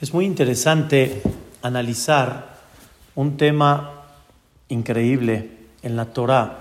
[0.00, 1.22] Es muy interesante
[1.60, 2.54] analizar
[3.16, 4.04] un tema
[4.68, 5.50] increíble
[5.82, 6.60] en la Torá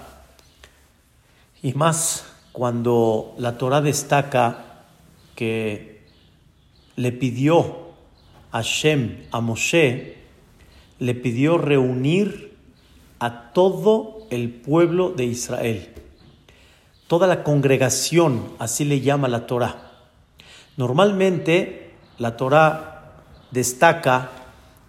[1.62, 4.86] y más cuando la Torá destaca
[5.36, 6.02] que
[6.96, 7.90] le pidió
[8.52, 10.18] a Shem, a Moshe,
[10.98, 12.58] le pidió reunir
[13.20, 15.94] a todo el pueblo de Israel,
[17.06, 19.92] toda la congregación, así le llama la Torá.
[20.76, 22.97] Normalmente la Torá
[23.52, 24.32] destaca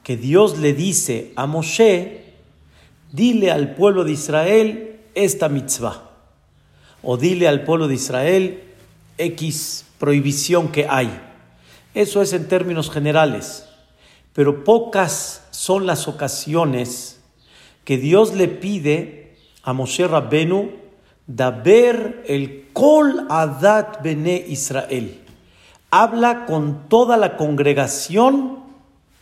[0.03, 2.25] que Dios le dice a Moshe,
[3.13, 6.11] dile al pueblo de Israel esta mitzvah,
[7.03, 8.63] o dile al pueblo de Israel
[9.19, 11.11] X prohibición que hay.
[11.95, 13.67] Eso es en términos generales,
[14.33, 17.21] pero pocas son las ocasiones
[17.85, 20.71] que Dios le pide a Moshe Rabbenu
[21.27, 25.28] ver el Kol Adat Bene Israel
[25.91, 28.59] habla con toda la congregación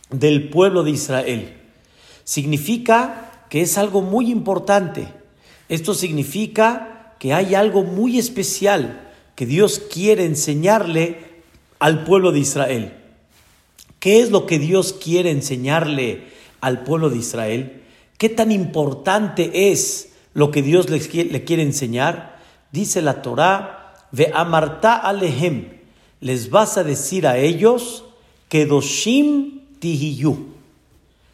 [0.09, 1.57] del pueblo de Israel.
[2.23, 5.07] Significa que es algo muy importante.
[5.69, 11.41] Esto significa que hay algo muy especial que Dios quiere enseñarle
[11.79, 12.93] al pueblo de Israel.
[13.99, 16.27] ¿Qué es lo que Dios quiere enseñarle
[16.61, 17.83] al pueblo de Israel?
[18.17, 22.39] ¿Qué tan importante es lo que Dios le quiere enseñar?
[22.71, 25.76] Dice la Torá, ve amarta alehem,
[26.19, 28.03] les vas a decir a ellos
[28.49, 30.47] que doshim tihiyu.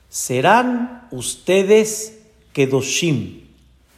[0.09, 2.19] Serán ustedes
[2.53, 3.41] kedoshim.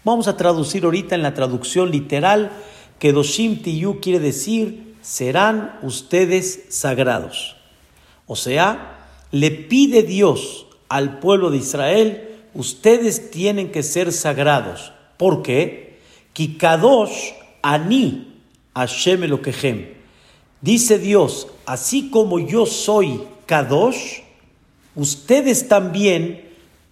[0.04, 2.52] Vamos a traducir ahorita en la traducción literal
[3.00, 7.56] que doshim tihiyu quiere decir serán ustedes sagrados.
[8.28, 14.94] O sea, le pide Dios al pueblo de Israel, ustedes tienen que ser sagrados.
[15.18, 16.00] ¿Por qué?
[16.34, 18.34] Kikadosh ani
[18.74, 19.95] Hashem Elokehem.
[20.66, 24.22] Dice Dios, así como yo soy Kadosh,
[24.96, 26.44] ustedes también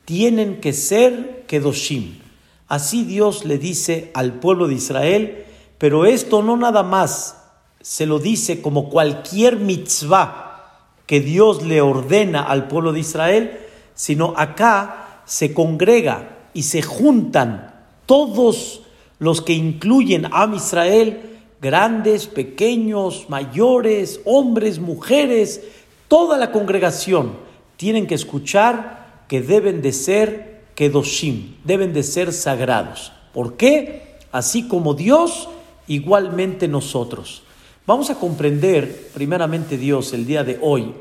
[0.05, 2.19] tienen que ser Kedoshim.
[2.67, 5.45] Así Dios le dice al pueblo de Israel,
[5.79, 7.45] pero esto no nada más
[7.81, 13.59] se lo dice como cualquier mitzvah que Dios le ordena al pueblo de Israel,
[13.95, 17.73] sino acá se congrega y se juntan
[18.06, 18.83] todos
[19.17, 21.32] los que incluyen a Israel
[21.63, 25.62] grandes, pequeños, mayores, hombres, mujeres,
[26.09, 27.38] toda la congregación
[27.78, 33.13] tienen que escuchar que deben de ser kedoshim, deben de ser sagrados.
[33.34, 34.18] ¿Por qué?
[34.34, 35.47] Así como Dios,
[35.88, 37.44] igualmente nosotros.
[37.88, 40.94] Vamos a comprender primeramente Dios el día de hoy.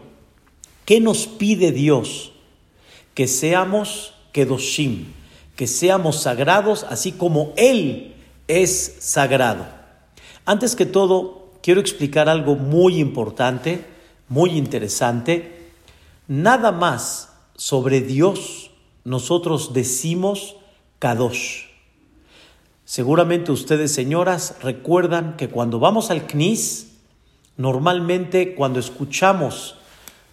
[0.84, 2.32] ¿Qué nos pide Dios?
[3.14, 5.06] Que seamos kedoshim,
[5.56, 8.14] que seamos sagrados así como Él
[8.46, 9.81] es sagrado.
[10.44, 13.84] Antes que todo, quiero explicar algo muy importante,
[14.28, 15.70] muy interesante.
[16.26, 18.72] Nada más sobre Dios
[19.04, 20.56] nosotros decimos
[20.98, 21.66] Kadosh.
[22.84, 26.88] Seguramente ustedes, señoras, recuerdan que cuando vamos al CNIS,
[27.56, 29.76] normalmente cuando escuchamos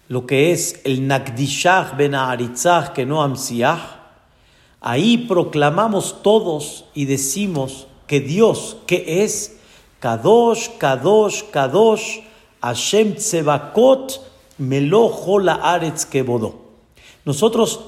[0.07, 3.79] lo que es el Nakdishah ben Aritzach que no Amsiach,
[4.81, 9.58] ahí proclamamos todos y decimos que Dios, que es
[9.99, 12.21] Kadosh, Kadosh, Kadosh,
[12.61, 14.21] Hashem Tzevakot,
[14.57, 16.07] Melojo la Aretz.
[17.25, 17.81] Nosotros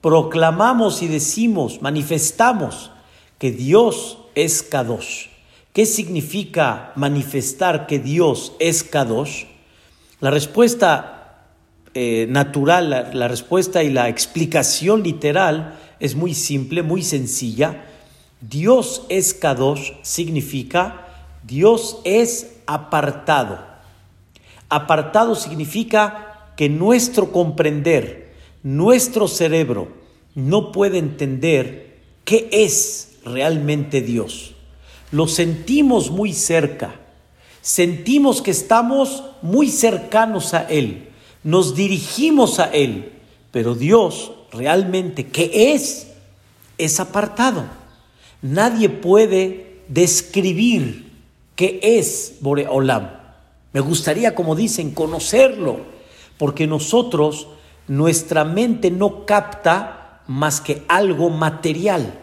[0.00, 2.90] proclamamos y decimos, manifestamos
[3.38, 5.26] que Dios es Kadosh.
[5.72, 9.44] ¿Qué significa manifestar que Dios es Kadosh?
[10.20, 11.44] La respuesta
[11.94, 17.84] eh, natural, la, la respuesta y la explicación literal es muy simple, muy sencilla.
[18.40, 21.07] Dios es Kadosh significa
[21.48, 23.58] Dios es apartado.
[24.68, 29.88] Apartado significa que nuestro comprender, nuestro cerebro
[30.34, 34.54] no puede entender qué es realmente Dios.
[35.10, 37.00] Lo sentimos muy cerca,
[37.62, 41.08] sentimos que estamos muy cercanos a Él,
[41.44, 43.12] nos dirigimos a Él,
[43.52, 46.08] pero Dios realmente, ¿qué es?
[46.76, 47.64] Es apartado.
[48.42, 51.07] Nadie puede describir
[51.58, 53.10] ¿Qué es Boreolam?
[53.72, 55.78] Me gustaría, como dicen, conocerlo,
[56.38, 57.48] porque nosotros,
[57.88, 62.14] nuestra mente no capta más que algo material.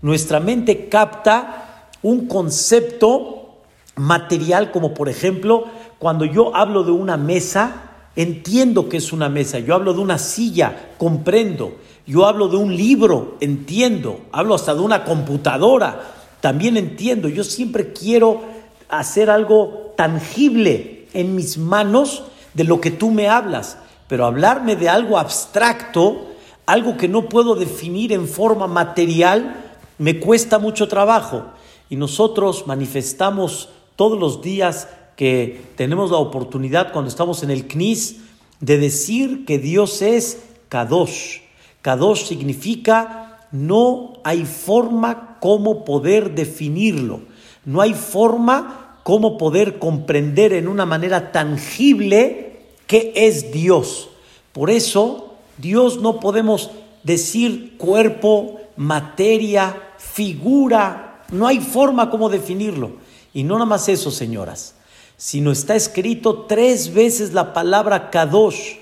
[0.00, 3.62] Nuestra mente capta un concepto
[3.96, 5.64] material, como por ejemplo,
[5.98, 9.58] cuando yo hablo de una mesa, entiendo que es una mesa.
[9.58, 11.78] Yo hablo de una silla, comprendo.
[12.06, 14.20] Yo hablo de un libro, entiendo.
[14.30, 17.28] Hablo hasta de una computadora, también entiendo.
[17.28, 18.53] Yo siempre quiero
[18.98, 22.24] hacer algo tangible en mis manos
[22.54, 23.78] de lo que tú me hablas.
[24.06, 26.26] pero hablarme de algo abstracto,
[26.66, 29.56] algo que no puedo definir en forma material,
[29.98, 31.46] me cuesta mucho trabajo.
[31.88, 38.16] Y nosotros manifestamos todos los días que tenemos la oportunidad cuando estamos en el CNIS
[38.60, 41.40] de decir que Dios es Kadosh.
[41.82, 47.20] Kadosh significa no hay forma como poder definirlo,
[47.64, 54.08] no hay forma como poder comprender en una manera tangible qué es Dios.
[54.52, 56.70] Por eso, Dios no podemos
[57.02, 62.92] decir cuerpo, materia, figura, no hay forma como definirlo.
[63.34, 64.74] Y no nada más eso, señoras,
[65.18, 68.76] sino está escrito tres veces la palabra Kadosh.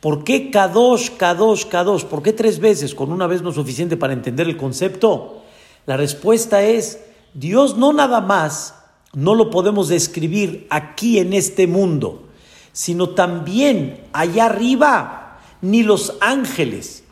[0.00, 2.04] ¿Por qué Kadosh, Kadosh, Kadosh?
[2.04, 2.94] ¿Por qué tres veces?
[2.94, 5.42] Con una vez no es suficiente para entender el concepto.
[5.84, 7.00] La respuesta es,
[7.34, 8.74] Dios no nada más,
[9.16, 12.28] no lo podemos describir aquí en este mundo,
[12.72, 17.02] sino también allá arriba, ni los ángeles,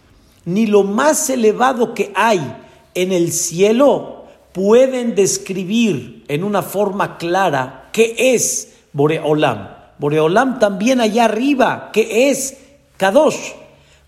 [0.45, 2.41] ni lo más elevado que hay
[2.95, 9.71] en el cielo pueden describir en una forma clara qué es Boreolam.
[9.99, 12.59] Boreolam también allá arriba, qué es
[12.99, 13.53] Kadosh.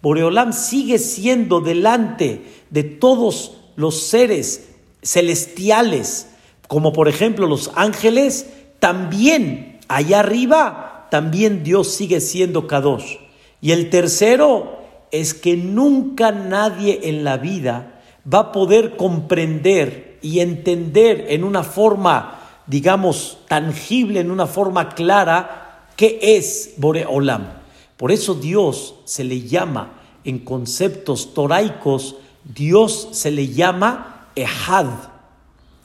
[0.03, 4.69] Boreolam sigue siendo delante de todos los seres
[5.03, 6.29] celestiales,
[6.69, 13.17] como por ejemplo los ángeles, también allá arriba, también Dios sigue siendo Kadosh.
[13.61, 14.79] Y el tercero
[15.11, 18.01] es que nunca nadie en la vida
[18.33, 25.87] va a poder comprender y entender en una forma, digamos, tangible, en una forma clara,
[25.97, 27.47] qué es Boreolam.
[27.97, 34.87] Por eso Dios se le llama, en conceptos toraicos, Dios se le llama Ehad.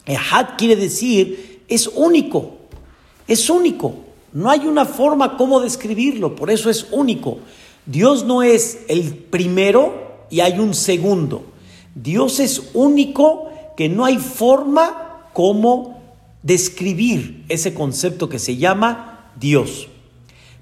[0.06, 2.56] Ehad quiere decir, es único,
[3.28, 3.94] es único.
[4.32, 7.38] No hay una forma como describirlo, por eso es único.
[7.86, 11.44] Dios no es el primero y hay un segundo.
[11.94, 16.00] Dios es único que no hay forma como
[16.42, 19.88] describir ese concepto que se llama Dios.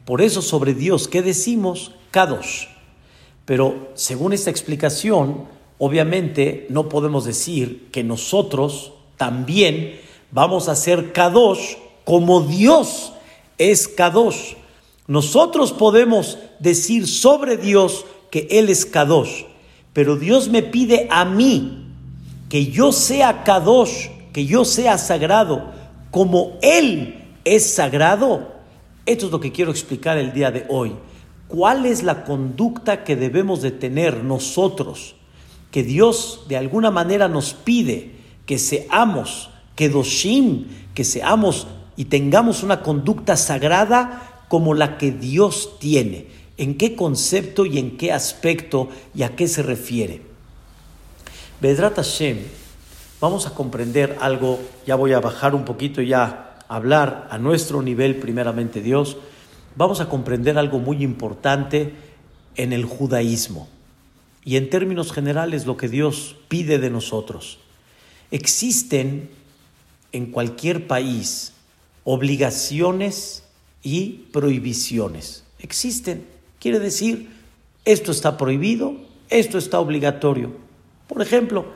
[0.05, 1.93] Por eso sobre Dios, ¿qué decimos?
[2.11, 2.67] Kadosh.
[3.45, 5.45] Pero según esta explicación,
[5.79, 10.01] obviamente no podemos decir que nosotros también
[10.31, 11.75] vamos a ser Kadosh
[12.05, 13.13] como Dios
[13.59, 14.55] es Kadosh.
[15.07, 19.45] Nosotros podemos decir sobre Dios que Él es Kadosh,
[19.93, 21.93] pero Dios me pide a mí
[22.49, 25.71] que yo sea Kadosh, que yo sea sagrado,
[26.11, 28.55] como Él es sagrado.
[29.05, 30.95] Esto es lo que quiero explicar el día de hoy.
[31.47, 35.15] ¿Cuál es la conducta que debemos de tener nosotros?
[35.71, 38.20] Que Dios de alguna manera nos pide
[38.51, 46.27] que seamos Kedoshim, que seamos y tengamos una conducta sagrada como la que Dios tiene.
[46.57, 50.23] ¿En qué concepto y en qué aspecto y a qué se refiere?
[51.61, 52.39] Bedrat Hashem,
[53.21, 58.17] vamos a comprender algo, ya voy a bajar un poquito ya, hablar a nuestro nivel,
[58.17, 59.17] primeramente Dios,
[59.77, 61.95] vamos a comprender algo muy importante
[62.57, 63.69] en el judaísmo
[64.45, 67.61] y en términos generales lo que Dios pide de nosotros.
[68.31, 69.31] Existen
[70.13, 71.53] en cualquier país
[72.05, 73.45] obligaciones
[73.83, 75.45] y prohibiciones.
[75.59, 76.27] Existen.
[76.59, 77.31] Quiere decir,
[77.85, 78.97] esto está prohibido,
[79.29, 80.53] esto está obligatorio.
[81.07, 81.67] Por ejemplo,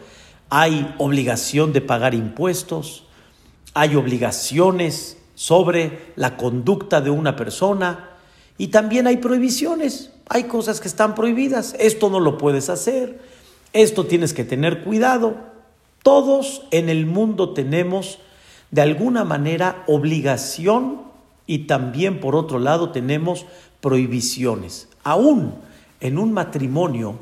[0.50, 3.04] hay obligación de pagar impuestos,
[3.73, 8.11] hay obligaciones sobre la conducta de una persona
[8.58, 10.11] y también hay prohibiciones.
[10.28, 11.75] Hay cosas que están prohibidas.
[11.78, 13.20] Esto no lo puedes hacer.
[13.73, 15.53] Esto tienes que tener cuidado.
[16.04, 18.18] Todos en el mundo tenemos
[18.70, 21.00] de alguna manera obligación
[21.46, 23.46] y también por otro lado tenemos
[23.80, 24.87] prohibiciones.
[25.02, 25.54] Aún
[26.00, 27.14] en un matrimonio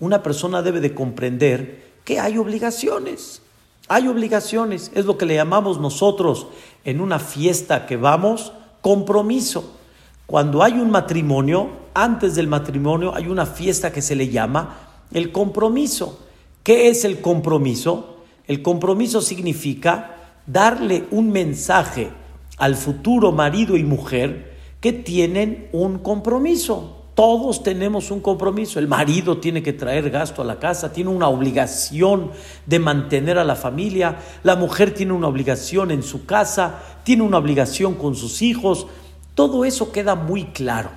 [0.00, 3.40] una persona debe de comprender que hay obligaciones.
[3.88, 6.48] Hay obligaciones, es lo que le llamamos nosotros
[6.84, 8.52] en una fiesta que vamos,
[8.82, 9.78] compromiso.
[10.26, 14.76] Cuando hay un matrimonio, antes del matrimonio hay una fiesta que se le llama
[15.14, 16.20] el compromiso.
[16.62, 18.15] ¿Qué es el compromiso?
[18.46, 22.10] El compromiso significa darle un mensaje
[22.58, 26.96] al futuro marido y mujer que tienen un compromiso.
[27.14, 28.78] Todos tenemos un compromiso.
[28.78, 32.30] El marido tiene que traer gasto a la casa, tiene una obligación
[32.66, 34.18] de mantener a la familia.
[34.42, 38.86] La mujer tiene una obligación en su casa, tiene una obligación con sus hijos.
[39.34, 40.90] Todo eso queda muy claro.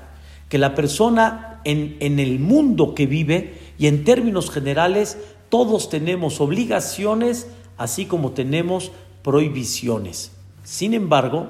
[0.50, 5.18] Que la persona en, en el mundo que vive y en términos generales,
[5.50, 8.91] todos tenemos obligaciones, así como tenemos
[9.24, 10.32] prohibiciones.
[10.63, 11.50] Sin embargo,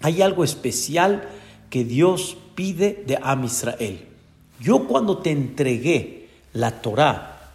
[0.00, 1.28] hay algo especial
[1.70, 4.08] que Dios pide de Am Israel.
[4.60, 7.50] Yo cuando te entregué la Torah,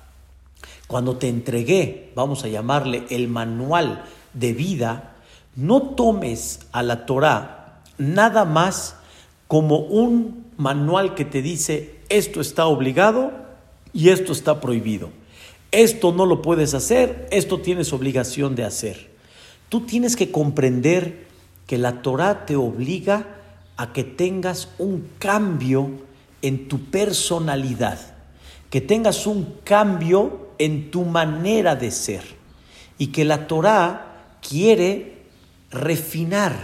[0.88, 5.16] cuando te entregué, vamos a llamarle el manual de vida,
[5.56, 7.58] no tomes a la Torah
[7.98, 8.96] nada más
[9.48, 13.32] como un manual que te dice esto está obligado
[13.94, 15.10] y esto está prohibido.
[15.72, 19.10] Esto no lo puedes hacer, esto tienes obligación de hacer.
[19.70, 21.28] Tú tienes que comprender
[21.66, 23.28] que la Torah te obliga
[23.76, 25.92] a que tengas un cambio
[26.42, 28.00] en tu personalidad,
[28.70, 32.24] que tengas un cambio en tu manera de ser
[32.98, 35.18] y que la Torah quiere
[35.70, 36.56] refinar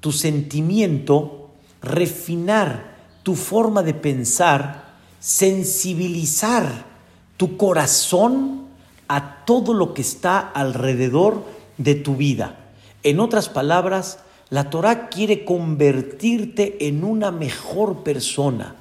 [0.00, 1.50] tu sentimiento,
[1.82, 6.95] refinar tu forma de pensar, sensibilizar
[7.36, 8.66] tu corazón
[9.08, 11.44] a todo lo que está alrededor
[11.78, 12.56] de tu vida.
[13.02, 14.18] En otras palabras,
[14.50, 18.76] la Torah quiere convertirte en una mejor persona.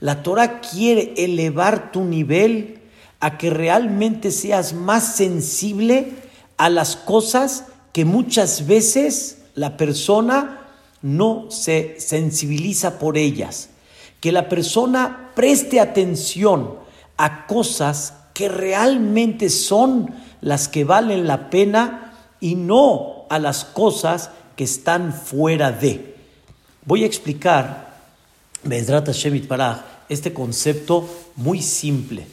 [0.00, 2.80] La Torah quiere elevar tu nivel
[3.20, 6.12] a que realmente seas más sensible
[6.56, 10.66] a las cosas que muchas veces la persona
[11.02, 13.68] no se sensibiliza por ellas.
[14.20, 16.81] Que la persona preste atención
[17.16, 24.30] a cosas que realmente son las que valen la pena y no a las cosas
[24.56, 26.16] que están fuera de.
[26.84, 27.94] Voy a explicar,
[28.64, 32.26] Shemit Parag, este concepto muy simple.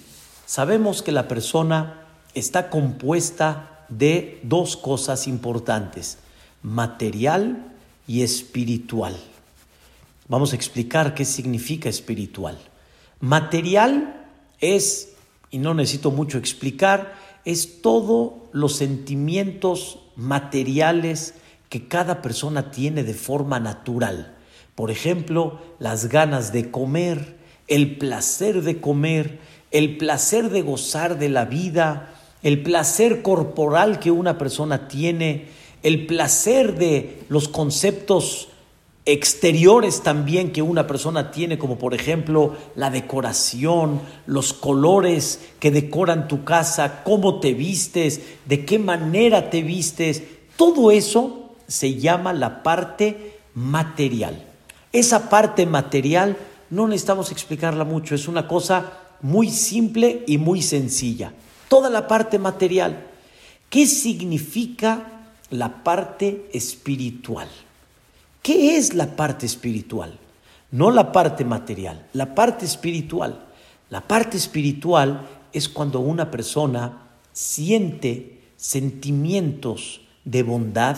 [0.45, 2.01] Sabemos que la persona
[2.33, 6.17] está compuesta de dos cosas importantes,
[6.63, 7.73] material
[8.07, 9.15] y espiritual.
[10.27, 12.57] Vamos a explicar qué significa espiritual.
[13.19, 14.18] Material
[14.61, 15.13] es,
[15.51, 21.35] y no necesito mucho explicar, es todos los sentimientos materiales
[21.69, 24.35] que cada persona tiene de forma natural.
[24.75, 27.37] Por ejemplo, las ganas de comer,
[27.67, 29.39] el placer de comer,
[29.71, 35.47] el placer de gozar de la vida, el placer corporal que una persona tiene,
[35.83, 38.49] el placer de los conceptos
[39.05, 46.27] exteriores también que una persona tiene, como por ejemplo la decoración, los colores que decoran
[46.27, 50.23] tu casa, cómo te vistes, de qué manera te vistes,
[50.55, 54.45] todo eso se llama la parte material.
[54.91, 56.37] Esa parte material
[56.69, 61.33] no necesitamos explicarla mucho, es una cosa muy simple y muy sencilla.
[61.67, 63.07] Toda la parte material.
[63.69, 67.47] ¿Qué significa la parte espiritual?
[68.49, 70.17] ¿Qué es la parte espiritual?
[70.71, 73.45] No la parte material, la parte espiritual.
[73.91, 80.97] La parte espiritual es cuando una persona siente sentimientos de bondad,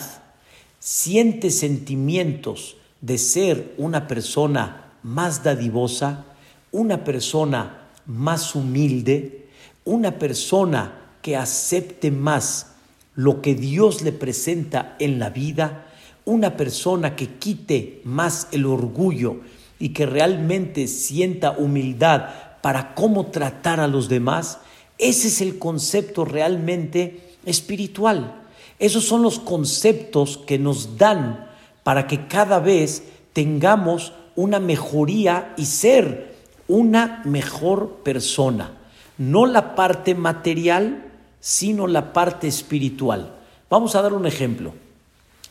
[0.78, 6.24] siente sentimientos de ser una persona más dadivosa,
[6.70, 9.50] una persona más humilde,
[9.84, 12.76] una persona que acepte más
[13.14, 15.91] lo que Dios le presenta en la vida,
[16.24, 19.40] una persona que quite más el orgullo
[19.78, 22.28] y que realmente sienta humildad
[22.60, 24.58] para cómo tratar a los demás,
[24.98, 28.40] ese es el concepto realmente espiritual.
[28.78, 31.48] Esos son los conceptos que nos dan
[31.82, 33.02] para que cada vez
[33.32, 36.36] tengamos una mejoría y ser
[36.68, 38.72] una mejor persona.
[39.18, 41.10] No la parte material,
[41.40, 43.34] sino la parte espiritual.
[43.68, 44.72] Vamos a dar un ejemplo.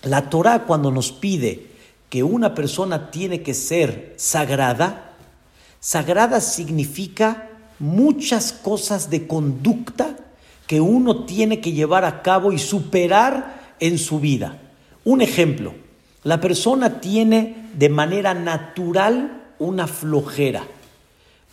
[0.03, 1.67] La Torah cuando nos pide
[2.09, 5.13] que una persona tiene que ser sagrada,
[5.79, 10.17] sagrada significa muchas cosas de conducta
[10.67, 14.57] que uno tiene que llevar a cabo y superar en su vida.
[15.03, 15.73] Un ejemplo,
[16.23, 20.63] la persona tiene de manera natural una flojera,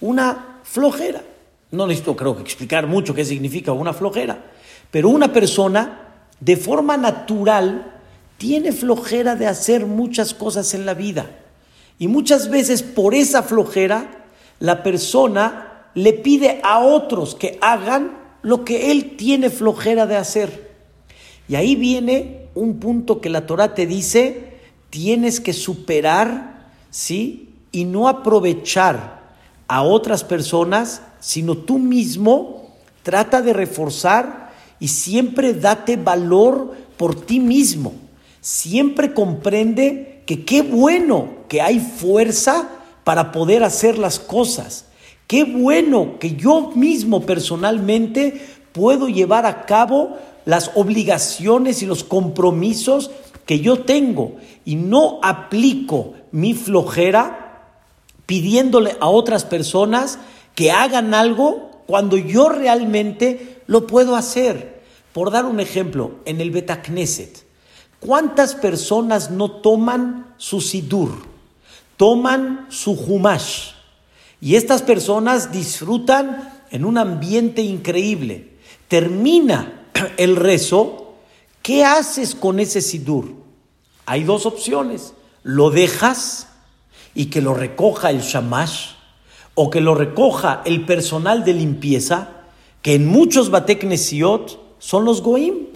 [0.00, 1.23] una flojera.
[1.71, 4.45] No necesito creo que explicar mucho qué significa una flojera,
[4.90, 6.00] pero una persona
[6.40, 7.98] de forma natural
[8.38, 11.28] tiene flojera de hacer muchas cosas en la vida.
[11.99, 14.25] Y muchas veces por esa flojera
[14.61, 20.71] la persona le pide a otros que hagan lo que él tiene flojera de hacer.
[21.49, 24.59] Y ahí viene un punto que la Torah te dice,
[24.90, 27.50] tienes que superar, ¿sí?
[27.73, 29.18] Y no aprovechar
[29.66, 32.71] a otras personas, sino tú mismo
[33.02, 37.95] trata de reforzar y siempre date valor por ti mismo
[38.49, 42.71] siempre comprende que qué bueno que hay fuerza
[43.05, 44.87] para poder hacer las cosas.
[45.26, 48.40] Qué bueno que yo mismo personalmente
[48.73, 53.11] puedo llevar a cabo las obligaciones y los compromisos
[53.45, 57.75] que yo tengo y no aplico mi flojera
[58.25, 60.19] pidiéndole a otras personas
[60.55, 64.81] que hagan algo cuando yo realmente lo puedo hacer.
[65.12, 67.48] Por dar un ejemplo, en el Betacneset,
[68.00, 71.11] ¿cuántas personas no toman su sidur?
[71.97, 73.71] Toman su humash.
[74.40, 78.52] Y estas personas disfrutan en un ambiente increíble.
[78.88, 79.87] Termina
[80.17, 81.14] el rezo,
[81.62, 83.35] ¿qué haces con ese sidur?
[84.07, 85.14] Hay dos opciones.
[85.43, 86.49] Lo dejas
[87.14, 88.93] y que lo recoja el shamash
[89.55, 92.28] o que lo recoja el personal de limpieza,
[92.81, 95.68] que en muchos bateknesiot son los goim.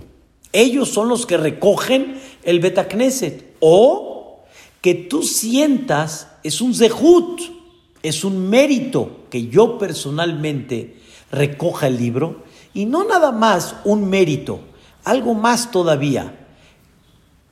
[0.52, 3.54] Ellos son los que recogen el betakneset.
[3.60, 4.40] O
[4.80, 7.40] que tú sientas, es un zehut,
[8.02, 10.96] es un mérito que yo personalmente
[11.30, 12.42] recoja el libro
[12.74, 14.60] y no nada más un mérito,
[15.04, 16.46] algo más todavía.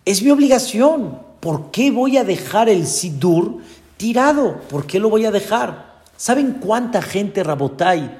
[0.04, 1.30] Es mi obligación.
[1.40, 3.58] ¿Por qué voy a dejar el sidur
[3.96, 4.60] tirado?
[4.68, 6.02] ¿Por qué lo voy a dejar?
[6.16, 8.18] ¿Saben cuánta gente, Rabotai,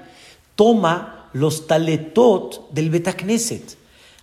[0.55, 3.80] toma los taletot del Betacneset?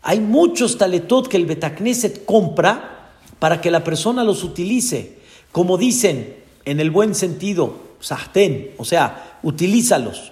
[0.08, 5.18] Hay muchos taletot que el Betacneset compra para que la persona los utilice.
[5.52, 6.34] Como dicen,
[6.64, 10.32] en el buen sentido, sahten, o sea, utilízalos.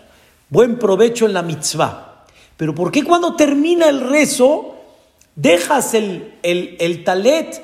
[0.50, 2.24] Buen provecho en la mitzvah.
[2.55, 4.75] Pero ¿por qué cuando termina el rezo
[5.36, 7.62] dejas el, el, el talet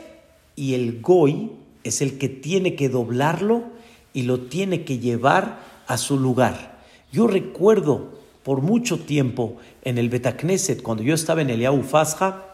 [0.57, 1.53] y el goy
[1.85, 3.63] es el que tiene que doblarlo
[4.11, 6.77] y lo tiene que llevar a su lugar?
[7.09, 12.45] Yo recuerdo por mucho tiempo en el Betacneset, cuando yo estaba en el Yaufasja,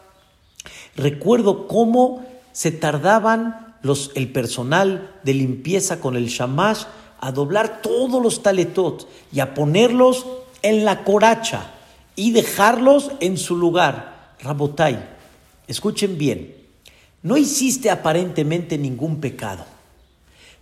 [0.96, 6.84] recuerdo cómo se tardaban los, el personal de limpieza con el shamash
[7.20, 10.26] a doblar todos los taletot y a ponerlos
[10.62, 11.70] en la coracha
[12.16, 14.34] y dejarlos en su lugar.
[14.40, 14.98] Rabotai,
[15.66, 16.54] escuchen bien,
[17.22, 19.64] no hiciste aparentemente ningún pecado,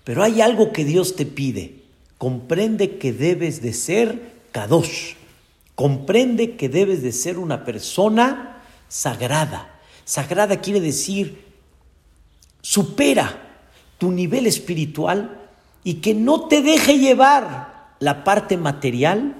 [0.04, 1.82] pero hay algo que Dios te pide.
[2.18, 5.16] Comprende que debes de ser kadosh,
[5.74, 9.68] comprende que debes de ser una persona sagrada.
[10.06, 11.44] Sagrada quiere decir
[12.62, 13.36] supera
[13.98, 15.42] tu nivel espiritual
[15.84, 19.36] y que no te deje llevar la parte material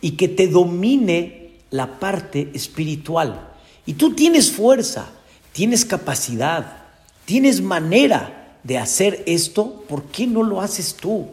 [0.00, 3.48] y que te domine la parte espiritual.
[3.86, 5.10] Y tú tienes fuerza,
[5.52, 6.84] tienes capacidad,
[7.24, 11.26] tienes manera de hacer esto, ¿por qué no lo haces tú?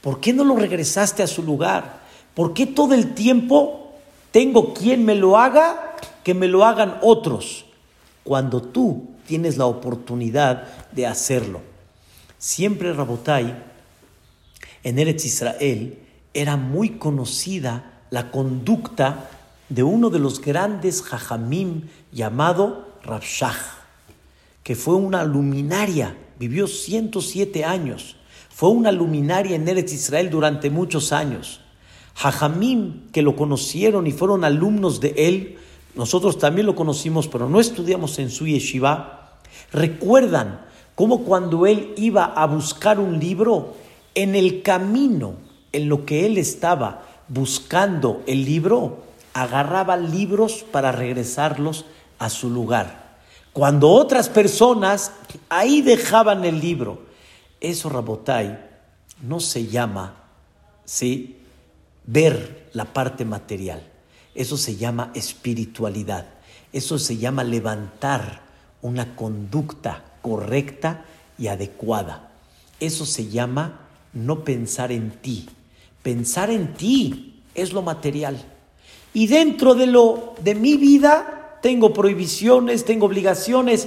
[0.00, 1.99] ¿Por qué no lo regresaste a su lugar?
[2.34, 3.92] ¿Por qué todo el tiempo
[4.30, 7.64] tengo quien me lo haga, que me lo hagan otros?
[8.24, 11.60] Cuando tú tienes la oportunidad de hacerlo.
[12.38, 13.54] Siempre Rabotai
[14.82, 15.98] en Eretz Israel
[16.32, 19.30] era muy conocida la conducta
[19.68, 23.54] de uno de los grandes jajamim llamado Rabshah,
[24.62, 28.16] que fue una luminaria, vivió 107 años,
[28.48, 31.60] fue una luminaria en Eretz Israel durante muchos años.
[32.14, 35.58] Jajamim que lo conocieron y fueron alumnos de él,
[35.94, 39.38] nosotros también lo conocimos, pero no estudiamos en su yeshiva,
[39.72, 40.60] recuerdan
[40.94, 43.74] cómo cuando él iba a buscar un libro,
[44.14, 45.34] en el camino,
[45.72, 51.84] en lo que él estaba buscando el libro, agarraba libros para regresarlos
[52.18, 53.18] a su lugar.
[53.52, 55.12] Cuando otras personas
[55.48, 57.02] ahí dejaban el libro,
[57.60, 58.58] eso Rabotai
[59.22, 60.14] no se llama,
[60.84, 61.39] ¿sí?
[62.12, 63.86] Ver la parte material.
[64.34, 66.26] Eso se llama espiritualidad.
[66.72, 68.42] Eso se llama levantar
[68.82, 71.04] una conducta correcta
[71.38, 72.32] y adecuada.
[72.80, 75.48] Eso se llama no pensar en ti.
[76.02, 78.44] Pensar en ti es lo material.
[79.14, 83.86] Y dentro de lo de mi vida tengo prohibiciones, tengo obligaciones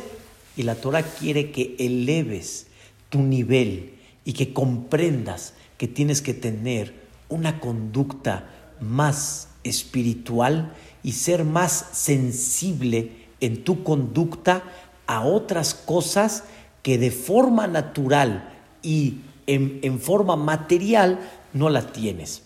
[0.55, 2.67] y la Torah quiere que eleves
[3.09, 7.02] tu nivel y que comprendas que tienes que tener
[7.33, 14.63] una conducta más espiritual y ser más sensible en tu conducta
[15.07, 16.43] a otras cosas
[16.81, 18.49] que de forma natural
[18.81, 21.19] y en, forma material
[21.53, 22.43] no la tienes.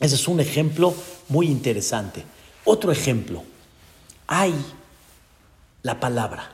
[0.00, 0.94] Ese es un ejemplo
[1.28, 2.24] muy interesante.
[2.64, 3.42] Otro ejemplo,
[4.26, 4.54] hay
[5.82, 6.50] la palabra.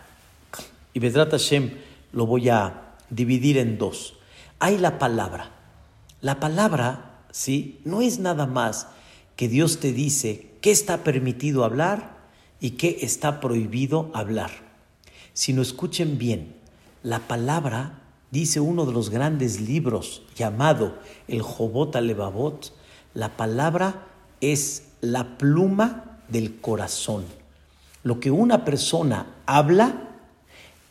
[0.93, 1.71] Y Vedrat Hashem
[2.13, 4.15] lo voy a dividir en dos.
[4.59, 5.51] Hay la palabra.
[6.21, 7.81] La palabra, ¿sí?
[7.85, 8.89] No es nada más
[9.37, 12.19] que Dios te dice qué está permitido hablar
[12.61, 14.51] y qué está prohibido hablar.
[15.33, 16.55] Si no escuchen bien,
[17.03, 22.73] la palabra Dice uno de los grandes libros llamado el Jobot Alevavot,
[23.13, 24.07] la palabra
[24.41, 27.25] es la pluma del corazón.
[28.05, 30.11] Lo que una persona habla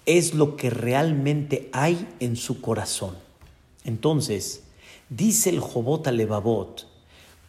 [0.05, 3.15] es lo que realmente hay en su corazón.
[3.85, 4.63] Entonces,
[5.09, 6.85] Dice el Jobot Levavot,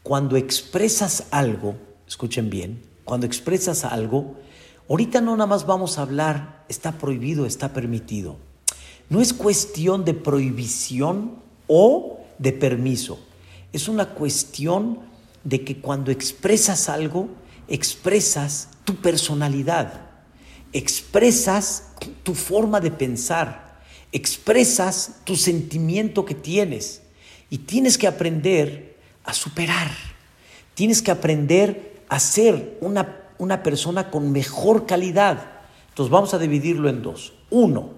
[0.02, 1.74] cuando expresas algo,
[2.08, 4.36] escuchen bien, cuando expresas algo,
[4.88, 8.38] ahorita no nada más vamos a hablar, está prohibido, está permitido.
[9.10, 11.34] No es cuestión de prohibición
[11.66, 13.18] o de permiso.
[13.74, 15.00] Es una cuestión
[15.44, 17.28] de que cuando expresas algo,
[17.68, 20.08] expresas tu personalidad,
[20.72, 21.88] expresas
[22.22, 26.99] tu forma de pensar, expresas tu sentimiento que tienes
[27.50, 29.90] y tienes que aprender a superar,
[30.74, 35.50] tienes que aprender a ser una, una persona con mejor calidad.
[35.90, 37.34] Entonces vamos a dividirlo en dos.
[37.50, 37.90] Uno,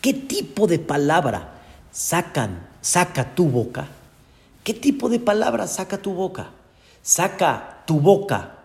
[0.00, 3.88] ¿qué tipo de palabra sacan, saca tu boca?
[4.64, 6.50] ¿Qué tipo de palabra saca tu boca?
[7.02, 8.60] Saca tu boca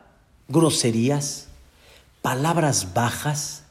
[0.48, 1.48] groserías,
[2.22, 3.64] palabras bajas,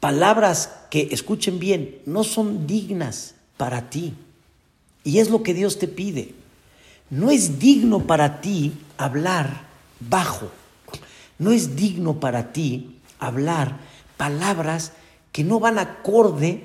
[0.00, 4.14] palabras que, escuchen bien, no son dignas para ti.
[5.04, 6.34] Y es lo que Dios te pide.
[7.10, 9.62] No es digno para ti hablar
[9.98, 10.50] bajo.
[11.38, 13.78] No es digno para ti hablar
[14.16, 14.92] palabras
[15.32, 16.64] que no van acorde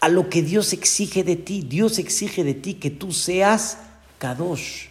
[0.00, 1.62] a lo que Dios exige de ti.
[1.62, 3.78] Dios exige de ti que tú seas
[4.18, 4.88] kadosh.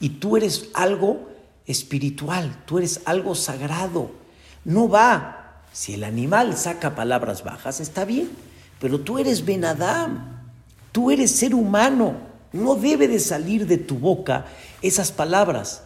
[0.00, 1.28] Y tú eres algo
[1.66, 4.10] espiritual, tú eres algo sagrado.
[4.64, 5.64] No va.
[5.72, 8.30] Si el animal saca palabras bajas, está bien.
[8.80, 10.37] Pero tú eres Benadam.
[10.98, 12.16] Tú eres ser humano.
[12.52, 14.46] No debe de salir de tu boca
[14.82, 15.84] esas palabras.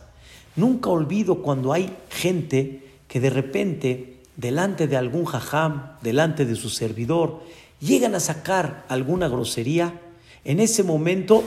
[0.56, 6.70] Nunca olvido cuando hay gente que de repente, delante de algún jajam, delante de su
[6.70, 7.42] servidor,
[7.78, 10.00] llegan a sacar alguna grosería.
[10.46, 11.44] En ese momento,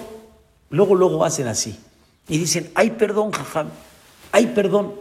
[0.70, 1.76] luego, luego hacen así.
[2.30, 3.70] Y dicen, ay perdón, jajam,
[4.32, 4.94] ay perdón.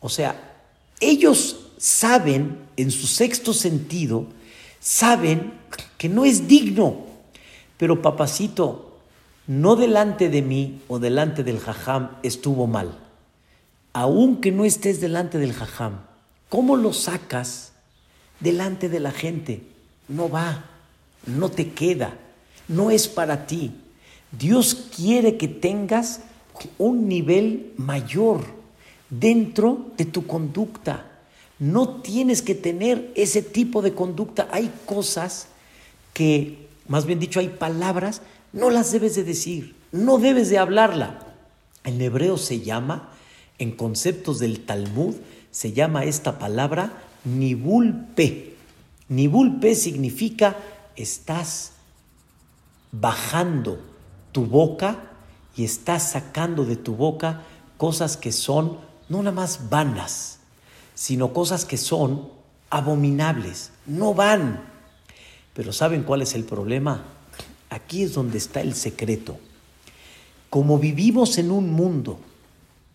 [0.00, 0.62] O sea,
[0.98, 4.28] ellos saben, en su sexto sentido,
[4.80, 5.52] saben
[5.98, 7.12] que no es digno
[7.84, 8.96] pero papacito,
[9.46, 12.98] no delante de mí o delante del jajam estuvo mal.
[13.92, 16.00] Aunque no estés delante del jajam,
[16.48, 17.72] ¿cómo lo sacas
[18.40, 19.66] delante de la gente?
[20.08, 20.64] No va,
[21.26, 22.16] no te queda,
[22.68, 23.72] no es para ti.
[24.32, 26.20] Dios quiere que tengas
[26.78, 28.40] un nivel mayor
[29.10, 31.04] dentro de tu conducta.
[31.58, 34.48] No tienes que tener ese tipo de conducta.
[34.52, 35.48] Hay cosas
[36.14, 41.20] que más bien dicho, hay palabras, no las debes de decir, no debes de hablarla.
[41.84, 43.10] En hebreo se llama,
[43.58, 45.14] en conceptos del Talmud,
[45.50, 48.56] se llama esta palabra nibulpe.
[49.08, 50.56] Nibulpe significa
[50.96, 51.72] estás
[52.92, 53.80] bajando
[54.32, 55.10] tu boca
[55.56, 57.42] y estás sacando de tu boca
[57.76, 60.38] cosas que son no nada más vanas,
[60.94, 62.28] sino cosas que son
[62.70, 64.73] abominables, no van
[65.54, 67.04] pero ¿saben cuál es el problema?
[67.70, 69.38] Aquí es donde está el secreto.
[70.50, 72.18] Como vivimos en un mundo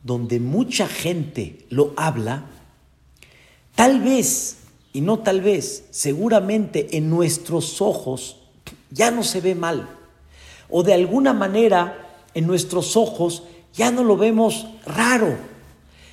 [0.03, 2.45] donde mucha gente lo habla,
[3.75, 4.57] tal vez,
[4.93, 8.37] y no tal vez, seguramente en nuestros ojos
[8.91, 9.89] ya no se ve mal.
[10.69, 13.43] O de alguna manera en nuestros ojos
[13.73, 15.37] ya no lo vemos raro,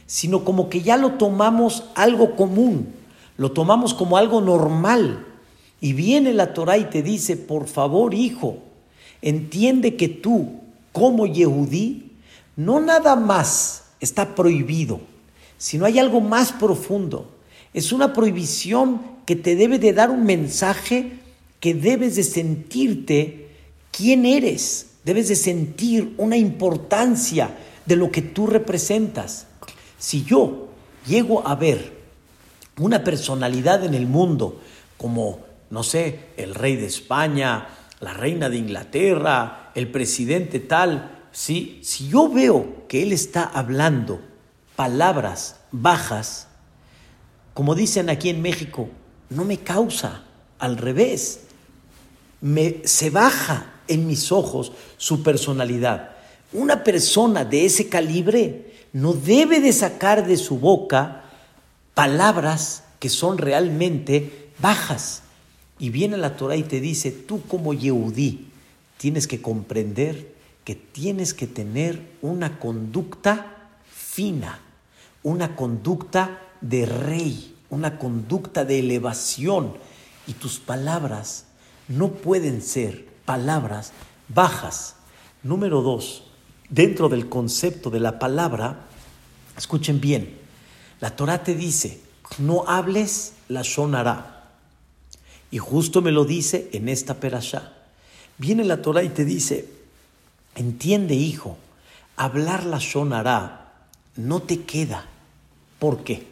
[0.07, 2.95] sino como que ya lo tomamos algo común,
[3.37, 5.27] lo tomamos como algo normal.
[5.81, 8.59] Y viene la Torah y te dice, por favor, hijo,
[9.23, 10.61] entiende que tú,
[10.93, 12.13] como Yehudí,
[12.57, 15.01] no nada más está prohibido,
[15.59, 17.31] sino hay algo más profundo.
[17.75, 21.19] Es una prohibición que te debe de dar un mensaje
[21.61, 23.49] que debes de sentirte
[23.91, 27.51] quién eres, debes de sentir una importancia
[27.85, 29.47] de lo que tú representas.
[29.99, 30.69] Si yo
[31.07, 31.97] llego a ver
[32.79, 34.61] una personalidad en el mundo
[34.97, 37.69] como no sé, el rey de España,
[38.01, 41.81] la reina de Inglaterra, el presidente tal, ¿sí?
[41.83, 44.21] si yo veo que él está hablando
[44.77, 46.49] palabras bajas,
[47.55, 48.89] como dicen aquí en México,
[49.31, 50.23] no me causa,
[50.59, 51.41] al revés,
[52.41, 56.11] me, se baja en mis ojos su personalidad.
[56.53, 61.25] Una persona de ese calibre no debe de sacar de su boca
[61.95, 65.23] palabras que son realmente bajas.
[65.79, 68.49] Y viene la Torah y te dice, tú como Yehudí
[68.97, 70.35] tienes que comprender
[70.65, 74.59] que tienes que tener una conducta fina,
[75.23, 79.75] una conducta de rey, una conducta de elevación.
[80.27, 81.45] Y tus palabras
[81.89, 83.93] no pueden ser palabras
[84.29, 84.97] bajas.
[85.43, 86.25] Número dos,
[86.71, 88.87] dentro del concepto de la palabra,
[89.57, 90.39] escuchen bien,
[91.01, 92.01] la Torah te dice,
[92.39, 94.36] no hables la sonará
[95.57, 97.73] y justo me lo dice en esta perashá.
[98.37, 99.67] Viene la Torah y te dice,
[100.55, 101.57] entiende hijo,
[102.15, 103.73] hablar la sonará
[104.17, 105.07] no te queda.
[105.79, 106.27] ¿Por qué?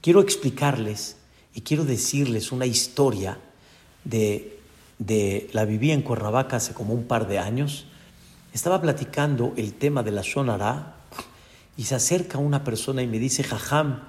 [0.00, 1.16] Quiero explicarles
[1.54, 3.36] y quiero decirles una historia
[4.04, 4.58] de,
[4.98, 7.84] de la viví en Cuernavaca hace como un par de años.
[8.54, 10.94] Estaba platicando el tema de la sonará
[11.76, 14.00] y se acerca una persona y me dice, Jajam,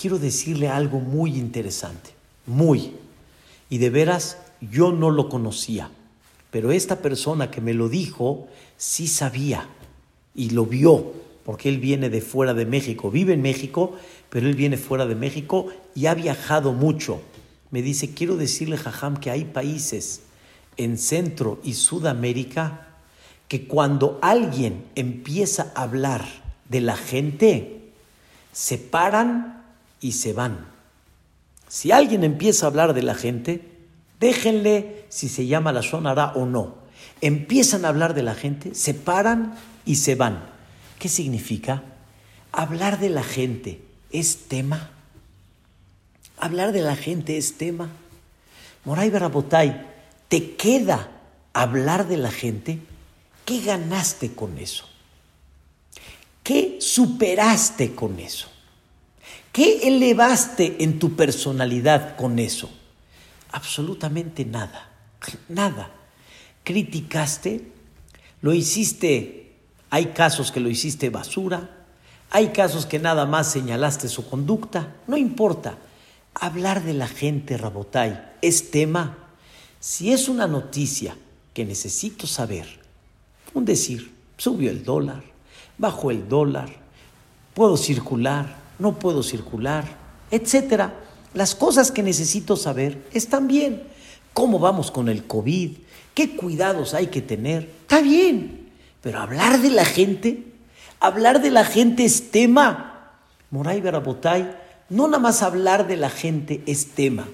[0.00, 2.14] quiero decirle algo muy interesante,
[2.46, 3.03] muy.
[3.70, 5.90] Y de veras, yo no lo conocía,
[6.50, 9.68] pero esta persona que me lo dijo sí sabía
[10.34, 11.12] y lo vio,
[11.44, 13.94] porque él viene de fuera de México, vive en México,
[14.30, 17.20] pero él viene fuera de México y ha viajado mucho.
[17.70, 20.22] Me dice, quiero decirle, Jajam, que hay países
[20.76, 22.88] en Centro y Sudamérica
[23.48, 26.24] que cuando alguien empieza a hablar
[26.68, 27.90] de la gente
[28.52, 29.62] se paran
[30.00, 30.73] y se van.
[31.68, 33.60] Si alguien empieza a hablar de la gente,
[34.20, 36.76] déjenle si se llama la sonará o no.
[37.20, 40.44] Empiezan a hablar de la gente, se paran y se van.
[40.98, 41.82] ¿Qué significa?
[42.52, 44.90] Hablar de la gente es tema.
[46.38, 47.90] Hablar de la gente es tema.
[48.84, 49.86] Moray Barabotay,
[50.28, 51.10] ¿te queda
[51.52, 52.78] hablar de la gente?
[53.44, 54.88] ¿Qué ganaste con eso?
[56.42, 58.48] ¿Qué superaste con eso?
[59.54, 62.68] ¿Qué elevaste en tu personalidad con eso?
[63.52, 64.90] Absolutamente nada,
[65.48, 65.92] nada.
[66.64, 67.70] Criticaste,
[68.42, 69.52] lo hiciste,
[69.90, 71.86] hay casos que lo hiciste basura,
[72.32, 75.78] hay casos que nada más señalaste su conducta, no importa.
[76.34, 79.18] Hablar de la gente, Rabotay, es tema.
[79.78, 81.16] Si es una noticia
[81.52, 82.66] que necesito saber,
[83.54, 85.22] un decir, subió el dólar,
[85.78, 86.70] bajo el dólar,
[87.54, 89.84] puedo circular, no puedo circular,
[90.30, 90.94] etcétera.
[91.32, 93.82] Las cosas que necesito saber están bien.
[94.32, 95.72] ¿Cómo vamos con el COVID?
[96.14, 97.70] ¿Qué cuidados hay que tener?
[97.82, 98.70] Está bien.
[99.00, 100.44] Pero hablar de la gente,
[101.00, 103.12] hablar de la gente es tema.
[103.50, 104.56] Moray Barabotay,
[104.90, 107.28] no nada más hablar de la gente es tema.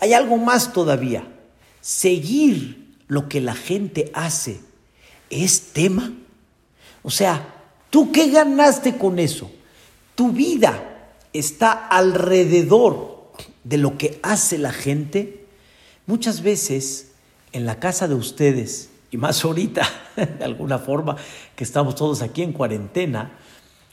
[0.00, 1.26] Hay algo más todavía.
[1.80, 4.60] Seguir lo que la gente hace
[5.30, 6.12] es tema.
[7.02, 7.52] O sea,
[7.92, 9.50] ¿Tú qué ganaste con eso?
[10.14, 13.12] Tu vida está alrededor
[13.64, 15.46] de lo que hace la gente.
[16.06, 17.12] Muchas veces
[17.52, 21.16] en la casa de ustedes, y más ahorita, de alguna forma,
[21.54, 23.32] que estamos todos aquí en cuarentena,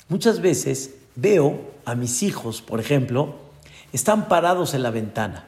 [0.07, 3.35] muchas veces veo a mis hijos, por ejemplo,
[3.93, 5.47] están parados en la ventana.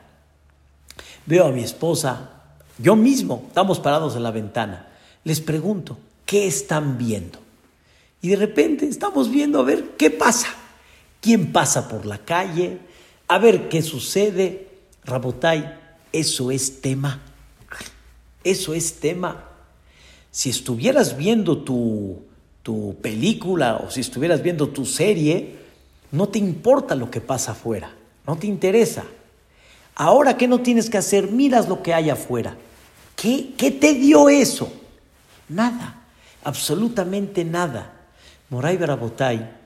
[1.25, 2.31] Veo a mi esposa,
[2.77, 4.87] yo mismo, estamos parados en la ventana.
[5.23, 7.39] Les pregunto, ¿qué están viendo?
[8.21, 10.47] Y de repente estamos viendo a ver qué pasa.
[11.21, 12.79] ¿Quién pasa por la calle?
[13.27, 14.67] A ver qué sucede.
[15.05, 15.77] Rabotay,
[16.11, 17.21] eso es tema.
[18.43, 19.45] Eso es tema.
[20.31, 22.23] Si estuvieras viendo tu,
[22.63, 25.57] tu película o si estuvieras viendo tu serie,
[26.11, 27.93] no te importa lo que pasa afuera.
[28.25, 29.05] No te interesa.
[29.95, 31.31] Ahora, ¿qué no tienes que hacer?
[31.31, 32.57] Miras lo que hay afuera.
[33.15, 34.73] ¿Qué, qué te dio eso?
[35.49, 36.03] Nada.
[36.43, 37.93] Absolutamente nada.
[38.49, 39.60] Moray Barabotay,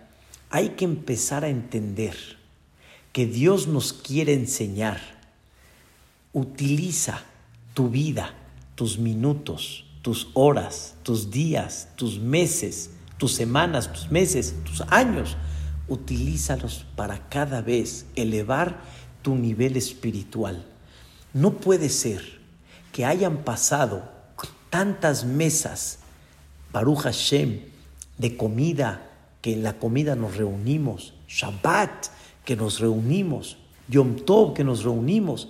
[0.49, 2.15] hay que empezar a entender
[3.11, 4.99] que Dios nos quiere enseñar.
[6.33, 7.21] Utiliza
[7.73, 8.33] tu vida,
[8.75, 15.37] tus minutos, tus horas, tus días, tus meses, tus semanas, tus meses, tus años.
[15.87, 18.81] Utilízalos para cada vez elevar
[19.21, 20.65] tu nivel espiritual.
[21.33, 22.39] No puede ser
[22.91, 24.15] que hayan pasado
[24.69, 25.99] tantas mesas,
[26.73, 27.61] Baruch Hashem,
[28.17, 29.09] de comida,
[29.45, 32.07] que en la comida nos reunimos, Shabbat,
[32.45, 35.49] que nos reunimos, Yom Tov, que nos reunimos,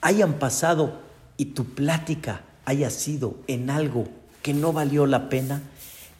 [0.00, 0.98] hayan pasado
[1.36, 4.08] y tu plática haya sido en algo
[4.40, 5.60] que no valió la pena,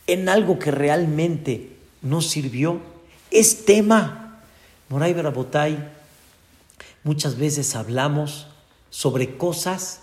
[0.07, 2.81] en algo que realmente no sirvió,
[3.31, 4.43] es tema.
[4.91, 5.79] Moray Barabotay,
[7.05, 8.49] muchas veces hablamos
[8.91, 10.03] sobre cosas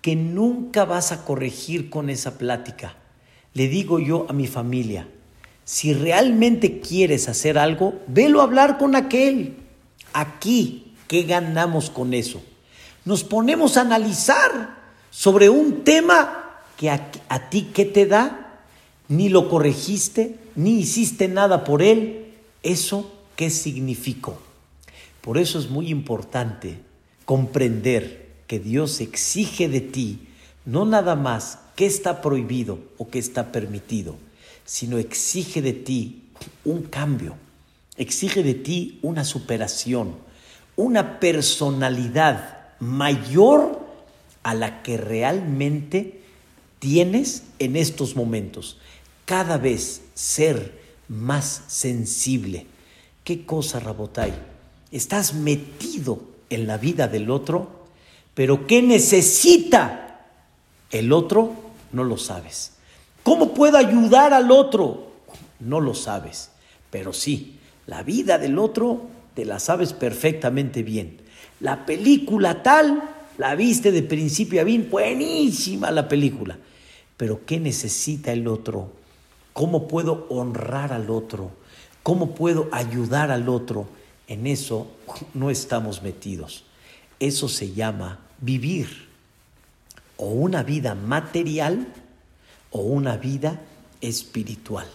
[0.00, 2.96] que nunca vas a corregir con esa plática.
[3.52, 5.06] Le digo yo a mi familia,
[5.72, 9.56] si realmente quieres hacer algo, velo a hablar con aquel.
[10.12, 12.42] Aquí, ¿qué ganamos con eso?
[13.06, 14.76] Nos ponemos a analizar
[15.10, 18.60] sobre un tema que a, ti, ¿qué te da?
[19.08, 22.34] Ni lo corregiste, ni hiciste nada por él.
[22.62, 24.38] ¿Eso qué significó?
[25.22, 26.80] Por eso es muy importante
[27.24, 30.28] comprender que Dios exige de ti
[30.66, 34.16] no nada más qué está prohibido o qué está permitido,
[34.72, 36.22] sino exige de ti
[36.64, 37.36] un cambio,
[37.98, 40.16] exige de ti una superación,
[40.76, 43.86] una personalidad mayor
[44.42, 46.22] a la que realmente
[46.78, 48.78] tienes en estos momentos.
[49.26, 52.66] cada vez ser más sensible.
[53.24, 54.32] ¿Qué cosa, Rabotai?
[54.90, 57.84] Estás metido en la vida del otro,
[58.34, 60.26] pero ¿qué necesita
[60.90, 61.52] el otro?
[61.92, 62.71] No lo sabes.
[63.22, 65.12] ¿Cómo puedo ayudar al otro?
[65.60, 66.50] No lo sabes.
[66.90, 71.18] Pero sí, la vida del otro te la sabes perfectamente bien.
[71.60, 73.02] La película tal,
[73.38, 76.58] la viste de principio a fin, buenísima la película.
[77.16, 78.90] Pero ¿qué necesita el otro?
[79.52, 81.50] ¿Cómo puedo honrar al otro?
[82.02, 83.86] ¿Cómo puedo ayudar al otro?
[84.26, 84.88] En eso
[85.34, 86.64] no estamos metidos.
[87.20, 89.08] Eso se llama vivir
[90.16, 91.86] o una vida material
[92.72, 93.60] o una vida
[94.00, 94.86] espiritual.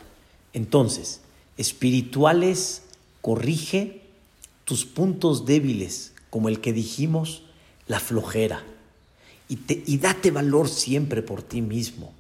[0.54, 1.22] Entonces,
[1.58, 2.84] espirituales
[3.22, 4.02] corrige
[4.66, 7.44] tus puntos débiles, como el que dijimos,
[7.88, 8.64] la flojera.
[9.48, 12.14] Y, y date valor siempre por ti mismo.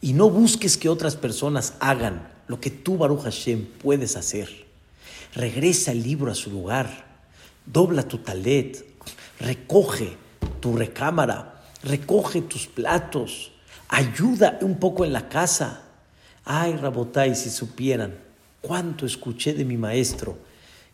[0.00, 4.48] Y no busques que otras personas hagan lo que tú, Baruch Hashem, puedes hacer.
[5.34, 7.06] Regresa el libro a su lugar,
[7.64, 8.84] dobla tu talet,
[9.38, 10.16] recoge
[10.58, 13.52] tu recámara, recoge tus platos,
[13.90, 15.82] ayuda un poco en la casa.
[16.44, 18.14] Ay, Rabotai, si supieran
[18.62, 20.38] cuánto escuché de mi maestro.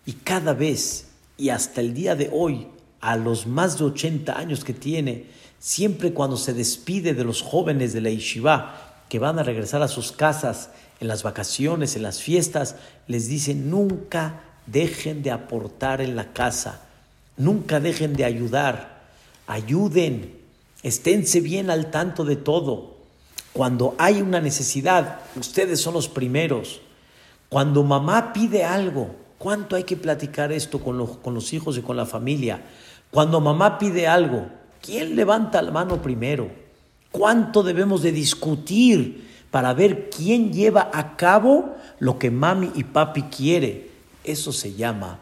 [0.04, 2.66] Y cada vez y hasta el día de hoy,
[3.00, 5.26] a los más de 80 años que tiene,
[5.58, 9.88] siempre cuando se despide de los jóvenes de la yeshiva, que van a regresar a
[9.88, 16.16] sus casas en las vacaciones, en las fiestas, les dice, nunca dejen de aportar en
[16.16, 16.80] la casa,
[17.36, 19.02] nunca dejen de ayudar,
[19.46, 20.45] ayuden,
[20.86, 22.94] esténse bien al tanto de todo.
[23.52, 26.80] Cuando hay una necesidad, ustedes son los primeros.
[27.48, 31.82] Cuando mamá pide algo, ¿cuánto hay que platicar esto con los, con los hijos y
[31.82, 32.62] con la familia?
[33.10, 34.46] Cuando mamá pide algo,
[34.80, 36.50] ¿quién levanta la mano primero?
[37.10, 43.22] ¿Cuánto debemos de discutir para ver quién lleva a cabo lo que mami y papi
[43.22, 43.90] quiere?
[44.22, 45.18] Eso se llama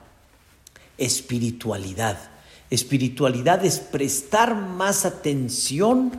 [0.98, 2.33] espiritualidad.
[2.70, 6.12] Espiritualidad es prestar más atención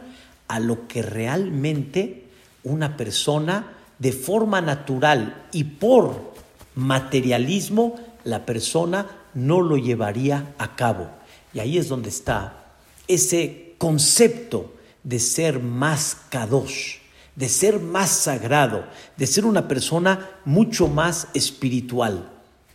[0.48, 2.26] a lo que realmente
[2.64, 6.34] una persona de forma natural y por
[6.76, 11.10] materialismo la persona no lo llevaría a cabo.
[11.54, 12.66] Y ahí es donde está
[13.08, 16.98] ese concepto de ser más kadosh,
[17.36, 18.86] de ser más sagrado,
[19.18, 22.30] de ser una persona mucho más espiritual.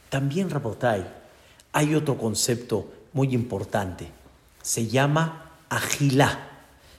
[0.08, 1.06] También, Rabotai,
[1.72, 4.10] hay otro concepto muy importante.
[4.62, 6.48] Se llama agilá.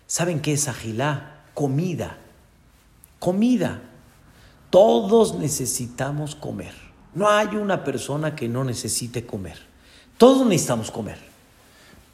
[0.08, 1.44] ¿Saben qué es agilá?
[1.54, 2.18] Comida.
[3.20, 3.82] Comida.
[4.70, 6.74] Todos necesitamos comer.
[7.14, 9.60] No hay una persona que no necesite comer.
[10.18, 11.18] Todos necesitamos comer.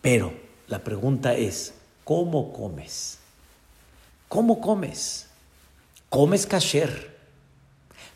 [0.01, 0.33] Pero
[0.67, 1.73] la pregunta es,
[2.07, 3.17] ¿Cómo comes?
[4.29, 5.27] ¿Cómo comes?
[6.07, 7.17] Comes kasher.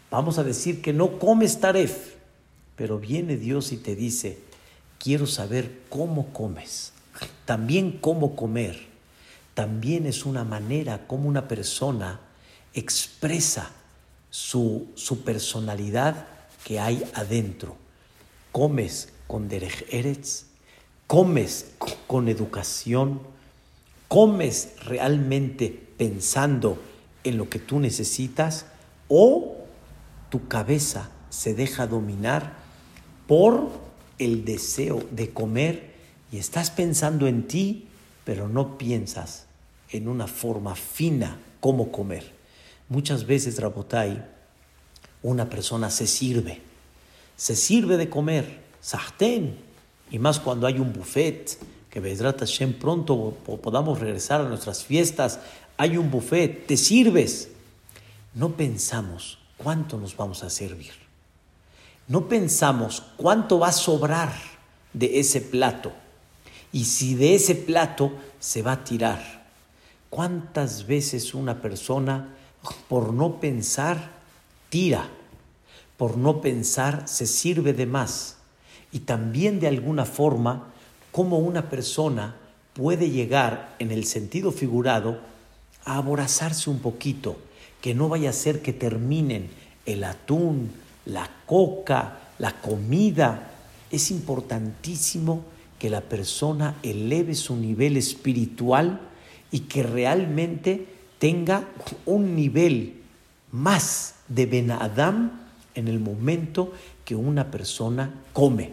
[0.10, 2.13] Vamos a decir que no comes taref,
[2.78, 4.39] pero viene Dios y te dice,
[5.02, 6.94] quiero saber cómo comes.
[7.46, 8.88] También cómo comer.
[9.54, 12.20] También es una manera como una persona
[12.74, 13.72] expresa
[14.30, 16.28] su, su personalidad
[16.64, 17.76] que hay adentro.
[18.52, 20.46] Comes con derech eretz,
[21.08, 21.72] comes
[22.08, 23.22] con educación,
[24.08, 26.78] comes realmente pensando
[27.24, 28.66] en lo que tú necesitas
[29.08, 29.58] o
[30.30, 32.54] tu cabeza se deja dominar
[33.28, 33.91] por
[34.22, 35.92] el deseo de comer
[36.32, 37.88] y estás pensando en ti,
[38.24, 39.46] pero no piensas
[39.90, 42.32] en una forma fina cómo comer.
[42.88, 44.26] Muchas veces, Rabotai,
[45.24, 46.62] una persona se sirve,
[47.36, 49.58] se sirve de comer, sartén,
[50.12, 51.58] y más cuando hay un buffet,
[51.90, 55.40] que Bezrat Hashem pronto podamos regresar a nuestras fiestas,
[55.78, 57.50] hay un buffet, te sirves.
[58.34, 61.01] No pensamos cuánto nos vamos a servir.
[62.12, 64.34] No pensamos cuánto va a sobrar
[64.91, 65.93] de ese plato
[66.74, 69.45] y si de ese plato se va a tirar.
[70.09, 72.36] ¿Cuántas veces una persona,
[72.89, 74.12] por no pensar,
[74.68, 75.07] tira?
[75.95, 78.36] Por no pensar, se sirve de más.
[78.91, 80.68] Y también de alguna forma
[81.14, 82.36] cómo una persona
[82.74, 85.22] puede llegar, en el sentido figurado,
[85.86, 87.38] a aborazarse un poquito,
[87.80, 89.49] que no vaya a ser que terminen
[89.86, 90.72] el atún,
[91.12, 93.51] la coca, la comida.
[93.91, 95.43] Es importantísimo
[95.78, 99.01] que la persona eleve su nivel espiritual
[99.51, 100.86] y que realmente
[101.20, 101.68] tenga
[102.05, 103.01] un nivel
[103.51, 105.41] más de Ben Adam
[105.76, 106.72] en el momento
[107.05, 108.72] que una persona come.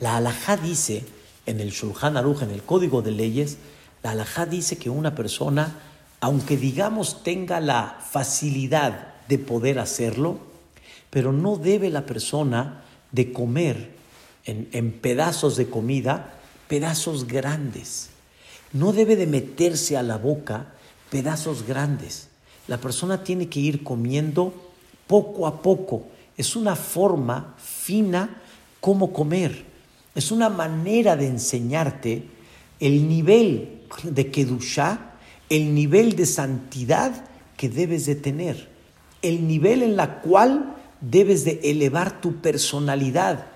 [0.00, 1.04] La halajá dice
[1.46, 3.58] en el Shulchan Aruch, en el Código de Leyes,
[4.02, 5.78] la halajá dice que una persona,
[6.20, 10.38] aunque digamos tenga la facilidad de poder hacerlo,
[11.14, 13.92] pero no debe la persona de comer
[14.44, 16.34] en, en pedazos de comida,
[16.66, 18.10] pedazos grandes.
[18.72, 20.72] No debe de meterse a la boca
[21.10, 22.30] pedazos grandes.
[22.66, 24.72] La persona tiene que ir comiendo
[25.06, 26.08] poco a poco.
[26.36, 28.42] Es una forma fina
[28.80, 29.66] como comer.
[30.16, 32.24] Es una manera de enseñarte
[32.80, 35.12] el nivel de Kedushá,
[35.48, 37.24] el nivel de santidad
[37.56, 38.68] que debes de tener,
[39.22, 40.74] el nivel en la cual
[41.10, 43.46] debes de elevar tu personalidad.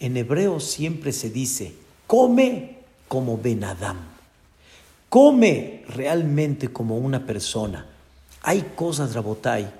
[0.00, 1.74] En hebreo siempre se dice,
[2.06, 2.78] come
[3.08, 3.98] como Ben Adam.
[5.08, 7.86] Come realmente como una persona.
[8.42, 9.72] Hay cosas, Rabotai,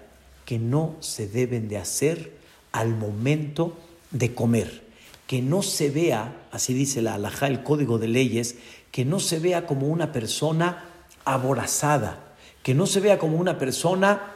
[0.45, 2.33] que no se deben de hacer
[2.73, 3.77] al momento
[4.11, 4.85] de comer.
[5.27, 8.57] Que no se vea, así dice la halajá, el código de leyes,
[8.93, 10.85] que no se vea como una persona
[11.25, 14.36] aborazada, que no se vea como una persona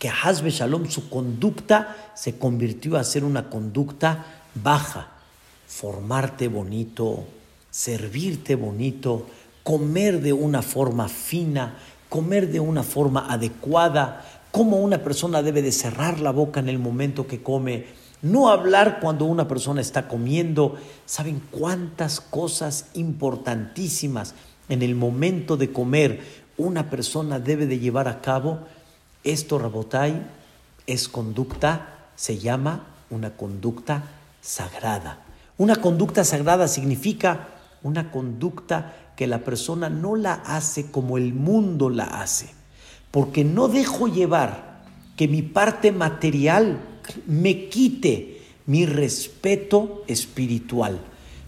[0.00, 4.24] que Hazbe Shalom, su conducta se convirtió a ser una conducta
[4.54, 5.08] baja.
[5.68, 7.24] Formarte bonito,
[7.70, 9.26] servirte bonito,
[9.62, 11.76] comer de una forma fina,
[12.08, 16.78] comer de una forma adecuada, cómo una persona debe de cerrar la boca en el
[16.78, 17.84] momento que come,
[18.22, 20.76] no hablar cuando una persona está comiendo.
[21.04, 24.34] ¿Saben cuántas cosas importantísimas
[24.70, 26.20] en el momento de comer
[26.56, 28.60] una persona debe de llevar a cabo?
[29.24, 30.22] Esto, Rabotai,
[30.86, 34.04] es conducta, se llama una conducta
[34.40, 35.24] sagrada.
[35.58, 37.48] Una conducta sagrada significa
[37.82, 42.60] una conducta que la persona no la hace como el mundo la hace
[43.10, 44.82] porque no dejo llevar
[45.16, 46.80] que mi parte material
[47.26, 51.00] me quite mi respeto espiritual.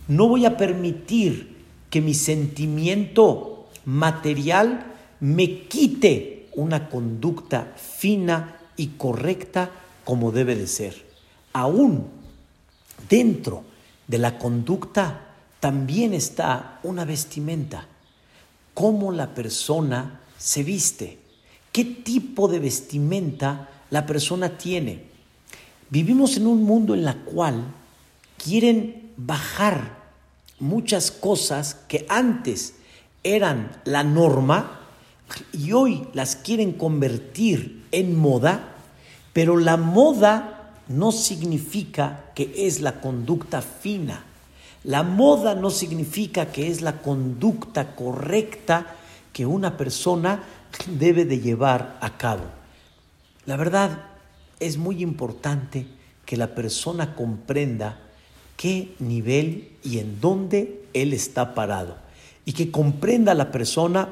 [0.09, 1.57] No voy a permitir
[1.89, 4.87] que mi sentimiento material
[5.20, 9.70] me quite una conducta fina y correcta
[10.05, 11.07] como debe de ser.
[11.53, 12.07] Aún
[13.09, 13.64] dentro
[14.07, 15.28] de la conducta
[15.61, 17.86] también está una vestimenta,
[18.74, 21.22] cómo la persona se viste
[21.72, 25.05] qué tipo de vestimenta la persona tiene.
[25.90, 27.64] Vivimos en un mundo en la cual
[28.42, 29.98] quieren bajar
[30.59, 32.74] muchas cosas que antes
[33.24, 34.80] eran la norma
[35.53, 38.74] y hoy las quieren convertir en moda,
[39.33, 44.24] pero la moda no significa que es la conducta fina.
[44.85, 48.97] La moda no significa que es la conducta correcta
[49.33, 50.43] que una persona
[50.99, 52.45] debe de llevar a cabo.
[53.47, 54.07] La verdad
[54.61, 55.87] es muy importante
[56.26, 58.01] que la persona comprenda
[58.57, 61.97] qué nivel y en dónde él está parado
[62.45, 64.09] y que comprenda la persona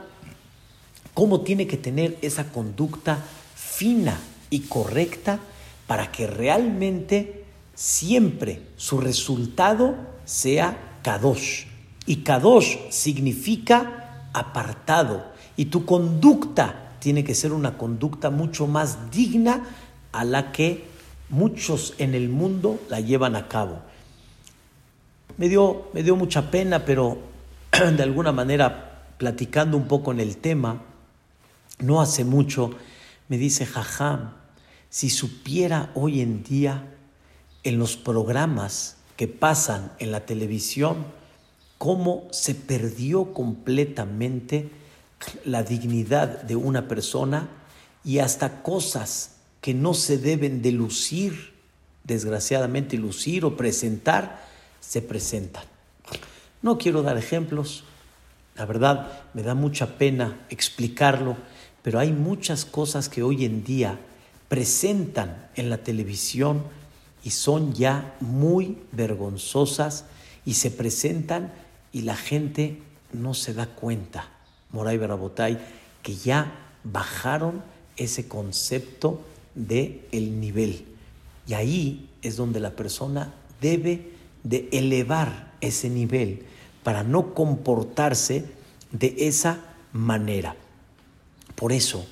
[1.15, 4.19] cómo tiene que tener esa conducta fina
[4.51, 5.41] y correcta
[5.87, 7.45] para que realmente
[7.75, 11.65] siempre su resultado sea kadosh.
[12.07, 19.65] Y kadosh significa apartado, y tu conducta tiene que ser una conducta mucho más digna
[20.13, 20.85] a la que
[21.29, 23.81] muchos en el mundo la llevan a cabo.
[25.37, 27.19] Me dio, me dio mucha pena, pero
[27.97, 30.83] de alguna manera, platicando un poco en el tema,
[31.81, 32.71] no hace mucho,
[33.29, 34.33] me dice Jajam,
[34.89, 36.95] si supiera hoy en día
[37.63, 41.05] en los programas que pasan en la televisión,
[41.79, 44.71] cómo se perdió completamente
[45.45, 47.49] la dignidad de una persona
[48.05, 51.55] y hasta cosas que no se deben de lucir,
[52.05, 54.45] desgraciadamente lucir o presentar,
[54.81, 55.65] se presentan.
[56.63, 57.85] No quiero dar ejemplos,
[58.57, 61.37] la verdad me da mucha pena explicarlo,
[61.83, 63.99] pero hay muchas cosas que hoy en día
[64.49, 66.63] presentan en la televisión
[67.23, 70.05] y son ya muy vergonzosas
[70.45, 71.53] y se presentan
[71.93, 72.79] y la gente
[73.13, 74.29] no se da cuenta.
[74.73, 75.59] Moray Barabotay,
[76.03, 76.53] que ya
[76.85, 77.63] bajaron
[77.97, 79.21] ese concepto
[79.55, 80.85] de el nivel.
[81.47, 84.13] Y ahí es donde la persona debe
[84.43, 86.45] de elevar ese nivel
[86.83, 88.47] para no comportarse
[88.93, 89.61] de esa
[89.93, 90.57] manera.
[91.61, 92.07] Por eso,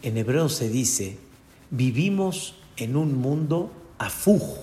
[0.00, 1.18] en hebreo se dice,
[1.70, 4.60] vivimos en un mundo afuj,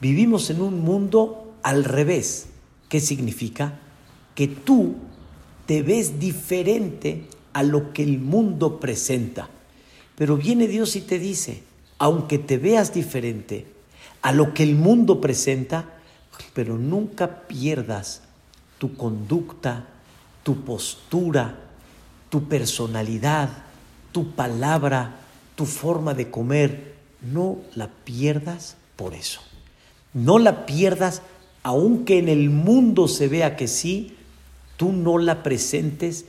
[0.00, 2.46] vivimos en un mundo al revés.
[2.88, 3.80] ¿Qué significa?
[4.36, 4.94] Que tú
[5.66, 9.50] te ves diferente a lo que el mundo presenta.
[10.14, 11.64] Pero viene Dios y te dice,
[11.98, 13.66] aunque te veas diferente
[14.22, 15.88] a lo que el mundo presenta,
[16.54, 18.22] pero nunca pierdas
[18.78, 19.88] tu conducta,
[20.44, 21.71] tu postura,
[22.32, 23.50] tu personalidad,
[24.10, 25.16] tu palabra,
[25.54, 29.42] tu forma de comer, no la pierdas por eso.
[30.14, 31.20] No la pierdas,
[31.62, 34.16] aunque en el mundo se vea que sí,
[34.78, 36.24] tú no la presentes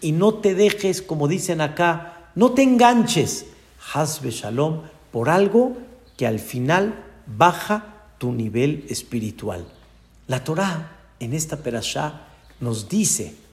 [0.00, 3.46] y no te dejes, como dicen acá, no te enganches,
[3.94, 4.80] hasbe shalom,
[5.12, 5.76] por algo
[6.16, 9.64] que al final baja tu nivel espiritual.
[10.26, 12.22] La Torah en esta perashá
[12.58, 13.43] nos dice,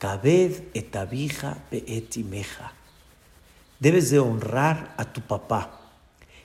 [0.00, 2.72] Kabed etabija beetimeja.
[3.80, 5.78] Debes de honrar a tu papá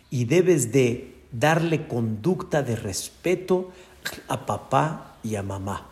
[0.10, 3.72] y debes de darle conducta de respeto
[4.28, 5.88] a papá y a mamá.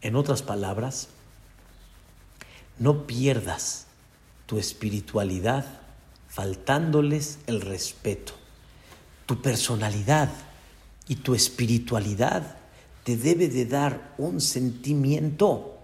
[0.00, 1.08] En otras palabras,
[2.78, 3.88] no pierdas
[4.46, 5.66] tu espiritualidad
[6.28, 8.32] faltándoles el respeto.
[9.26, 10.30] Tu personalidad
[11.08, 12.56] y tu espiritualidad
[13.04, 15.75] te debe de dar un sentimiento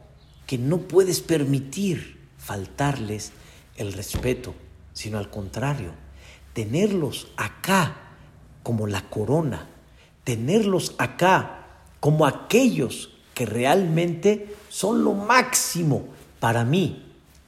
[0.47, 3.33] que no puedes permitir faltarles
[3.77, 4.55] el respeto,
[4.93, 5.93] sino al contrario,
[6.53, 7.97] tenerlos acá
[8.63, 9.69] como la corona,
[10.25, 11.67] tenerlos acá
[12.01, 16.05] como aquellos que realmente son lo máximo
[16.41, 17.05] para mí.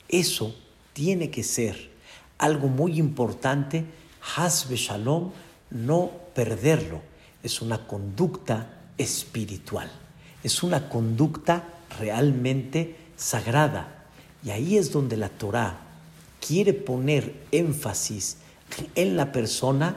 [0.08, 0.54] Eso
[0.92, 1.90] tiene que ser
[2.38, 3.84] algo muy importante,
[4.36, 5.30] Hasbe Shalom,
[5.70, 7.02] no perderlo.
[7.42, 9.90] Es una conducta espiritual,
[10.42, 14.04] es una conducta realmente sagrada.
[14.44, 15.78] Y ahí es donde la Torah
[16.46, 18.36] quiere poner énfasis
[18.94, 19.96] en la persona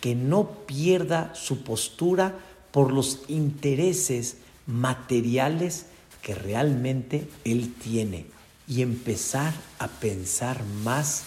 [0.00, 2.34] que no pierda su postura
[2.72, 5.86] por los intereses materiales
[6.22, 8.26] que realmente él tiene
[8.66, 11.24] y empezar a pensar más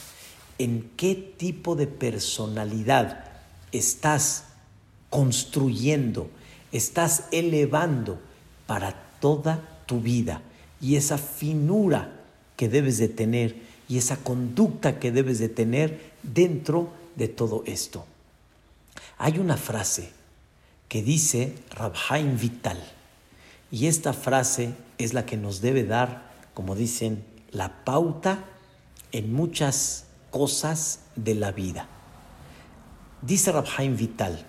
[0.57, 3.25] en qué tipo de personalidad
[3.71, 4.45] estás
[5.09, 6.29] construyendo,
[6.71, 8.19] estás elevando
[8.65, 10.43] para toda tu vida
[10.79, 12.13] y esa finura
[12.55, 13.55] que debes de tener
[13.89, 18.05] y esa conducta que debes de tener dentro de todo esto.
[19.17, 20.11] Hay una frase
[20.87, 22.77] que dice Rabhaim Vital
[23.71, 28.45] y esta frase es la que nos debe dar, como dicen, la pauta
[29.11, 31.87] en muchas cosas de la vida.
[33.21, 34.45] Dice Rabhaim Vital,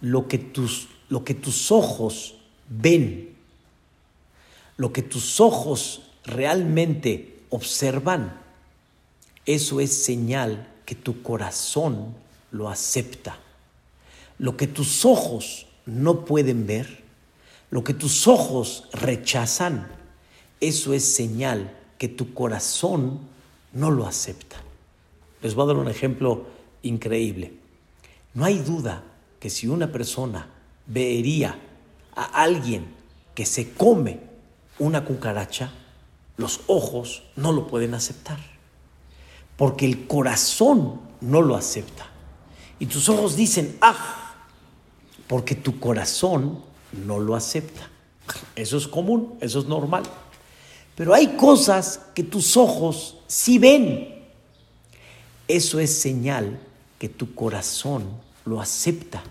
[0.00, 2.36] lo que tus, lo que tus ojos
[2.68, 3.29] ven,
[4.80, 8.40] lo que tus ojos realmente observan,
[9.44, 12.14] eso es señal que tu corazón
[12.50, 13.38] lo acepta.
[14.38, 17.04] Lo que tus ojos no pueden ver,
[17.70, 19.86] lo que tus ojos rechazan,
[20.62, 23.20] eso es señal que tu corazón
[23.74, 24.56] no lo acepta.
[25.42, 26.46] Les voy a dar un ejemplo
[26.80, 27.52] increíble.
[28.32, 29.04] No hay duda
[29.40, 30.48] que si una persona
[30.86, 31.58] vería
[32.16, 32.86] a alguien
[33.34, 34.29] que se come
[34.80, 35.70] una cucaracha,
[36.36, 38.38] los ojos no lo pueden aceptar,
[39.56, 42.06] porque el corazón no lo acepta.
[42.78, 44.34] Y tus ojos dicen, ah,
[45.28, 46.60] porque tu corazón
[47.06, 47.88] no lo acepta.
[48.56, 50.02] Eso es común, eso es normal.
[50.96, 54.24] Pero hay cosas que tus ojos sí ven.
[55.46, 56.58] Eso es señal
[56.98, 58.04] que tu corazón
[58.46, 59.22] lo acepta.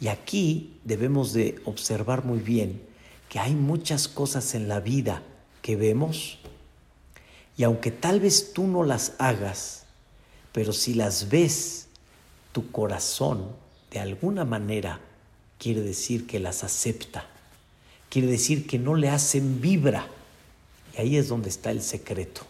[0.00, 2.93] Y aquí debemos de observar muy bien
[3.34, 5.20] que hay muchas cosas en la vida
[5.60, 6.38] que vemos
[7.56, 9.86] y aunque tal vez tú no las hagas,
[10.52, 11.88] pero si las ves,
[12.52, 13.48] tu corazón
[13.90, 15.00] de alguna manera
[15.58, 17.26] quiere decir que las acepta,
[18.08, 20.06] quiere decir que no le hacen vibra.
[20.96, 22.42] Y ahí es donde está el secreto.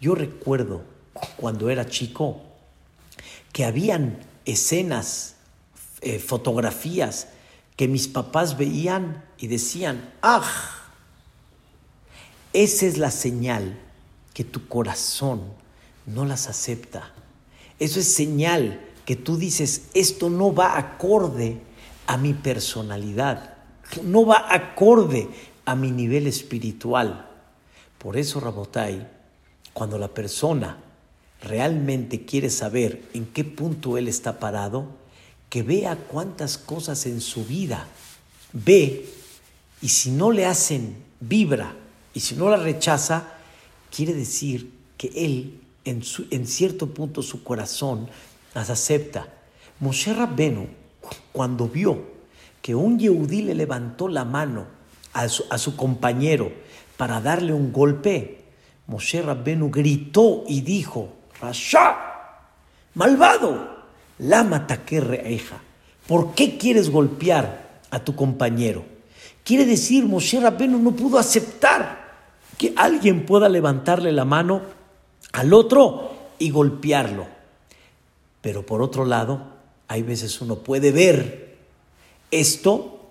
[0.00, 0.82] Yo recuerdo
[1.36, 2.42] cuando era chico
[3.52, 5.36] que habían escenas,
[6.00, 7.28] eh, fotografías
[7.76, 10.44] que mis papás veían y decían, ¡ah!
[12.52, 13.80] Esa es la señal
[14.34, 15.42] que tu corazón
[16.06, 17.12] no las acepta.
[17.78, 21.58] Eso es señal que tú dices, esto no va acorde
[22.06, 23.56] a mi personalidad,
[24.02, 25.28] no va acorde
[25.64, 27.28] a mi nivel espiritual.
[27.98, 29.08] Por eso, Rabotai,
[29.72, 30.78] cuando la persona
[31.40, 34.86] realmente quiere saber en qué punto él está parado,
[35.48, 37.86] que vea cuántas cosas en su vida
[38.52, 39.19] ve
[39.82, 41.74] y si no le hacen vibra
[42.14, 43.28] y si no la rechaza,
[43.94, 48.08] quiere decir que él en, su, en cierto punto su corazón
[48.54, 49.28] las acepta.
[49.80, 50.66] Moshe Rabbenu,
[51.32, 52.02] cuando vio
[52.60, 54.66] que un Yehudí le levantó la mano
[55.12, 56.52] a su, a su compañero
[56.96, 58.44] para darle un golpe,
[58.86, 61.96] Moshe Rabbenu gritó y dijo, Rasha,
[62.94, 63.84] malvado,
[64.18, 65.60] lama reeja.
[66.06, 68.84] ¿Por qué quieres golpear a tu compañero?
[69.50, 71.98] Quiere decir, Moshe Rabbeinu no pudo aceptar
[72.56, 74.62] que alguien pueda levantarle la mano
[75.32, 77.26] al otro y golpearlo.
[78.42, 79.42] Pero por otro lado,
[79.88, 81.56] hay veces uno puede ver
[82.30, 83.10] esto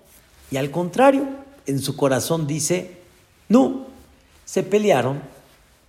[0.50, 1.28] y al contrario,
[1.66, 2.96] en su corazón dice,
[3.50, 3.88] no,
[4.46, 5.20] se pelearon.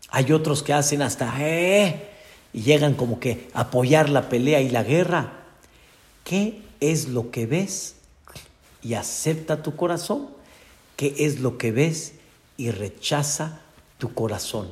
[0.09, 2.09] Hay otros que hacen hasta, eh,
[2.51, 5.31] y llegan como que a apoyar la pelea y la guerra.
[6.25, 7.95] ¿Qué es lo que ves?
[8.81, 10.40] Y acepta tu corazón.
[11.01, 12.13] ¿Qué es lo que ves?
[12.57, 13.61] Y rechaza
[13.97, 14.69] tu corazón.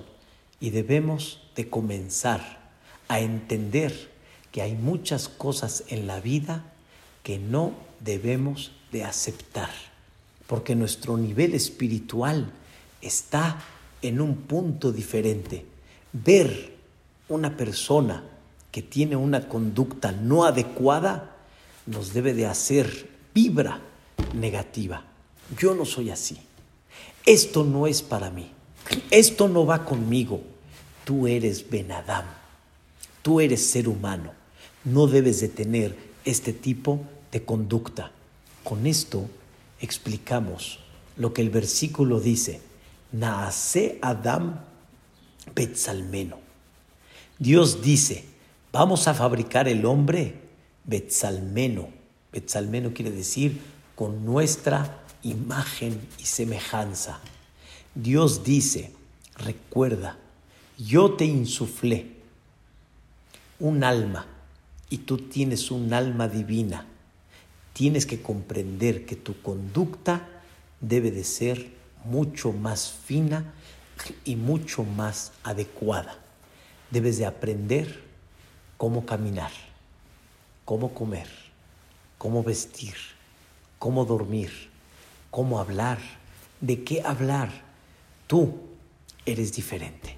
[0.59, 2.69] Y debemos de comenzar
[3.07, 4.11] a entender
[4.51, 6.71] que hay muchas cosas en la vida
[7.23, 9.71] que no debemos de aceptar,
[10.45, 12.51] porque nuestro nivel espiritual
[13.01, 13.59] está
[14.03, 15.65] en un punto diferente.
[16.13, 16.75] Ver
[17.27, 18.23] una persona
[18.71, 21.37] que tiene una conducta no adecuada
[21.87, 23.81] nos debe de hacer vibra
[24.35, 25.08] negativa.
[25.57, 26.37] Yo no soy así.
[27.25, 28.51] Esto no es para mí.
[29.11, 30.41] Esto no va conmigo.
[31.05, 32.25] Tú eres Benadam.
[33.21, 34.33] Tú eres ser humano.
[34.83, 35.95] No debes de tener
[36.25, 38.11] este tipo de conducta.
[38.63, 39.29] Con esto
[39.81, 40.79] explicamos
[41.17, 42.61] lo que el versículo dice.
[43.11, 44.59] Naase Adam
[45.55, 46.37] Betzalmeno.
[47.39, 48.25] Dios dice,
[48.71, 50.35] vamos a fabricar el hombre
[50.85, 51.89] Betzalmeno.
[52.31, 53.59] Betzalmeno quiere decir
[53.95, 57.19] con nuestra imagen y semejanza.
[57.95, 58.93] Dios dice,
[59.37, 60.17] recuerda,
[60.77, 62.13] yo te insuflé
[63.59, 64.25] un alma
[64.89, 66.85] y tú tienes un alma divina.
[67.73, 70.27] Tienes que comprender que tu conducta
[70.81, 71.71] debe de ser
[72.05, 73.53] mucho más fina
[74.23, 76.17] y mucho más adecuada.
[76.91, 78.03] Debes de aprender
[78.77, 79.51] cómo caminar,
[80.65, 81.27] cómo comer,
[82.17, 82.95] cómo vestir,
[83.77, 84.68] cómo dormir,
[85.31, 85.99] cómo hablar,
[86.61, 87.49] de qué hablar.
[88.27, 88.55] Tú
[89.25, 90.17] eres diferente.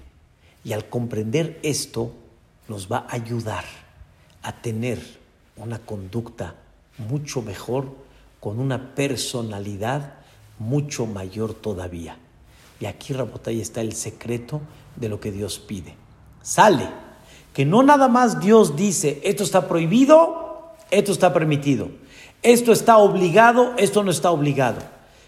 [0.64, 2.12] Y al comprender esto,
[2.68, 3.64] nos va a ayudar
[4.42, 5.00] a tener
[5.56, 6.54] una conducta
[6.98, 7.94] mucho mejor,
[8.40, 10.14] con una personalidad
[10.58, 12.16] mucho mayor todavía.
[12.80, 14.60] Y aquí, Rabotay, está el secreto
[14.96, 15.94] de lo que Dios pide.
[16.42, 16.88] Sale,
[17.52, 21.90] que no nada más Dios dice, esto está prohibido, esto está permitido,
[22.42, 24.80] esto está obligado, esto no está obligado,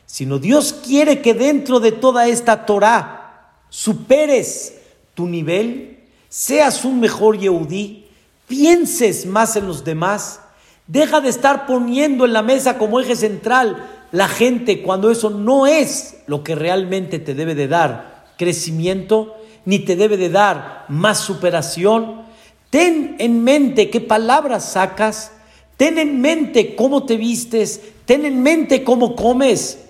[0.07, 4.75] sino Dios quiere que dentro de toda esta Torah superes
[5.15, 5.99] tu nivel,
[6.29, 8.07] seas un mejor Yehudí,
[8.47, 10.41] pienses más en los demás,
[10.87, 15.67] deja de estar poniendo en la mesa como eje central la gente cuando eso no
[15.67, 19.35] es lo que realmente te debe de dar crecimiento,
[19.65, 22.23] ni te debe de dar más superación.
[22.71, 25.33] Ten en mente qué palabras sacas,
[25.77, 29.84] ten en mente cómo te vistes, ten en mente cómo comes.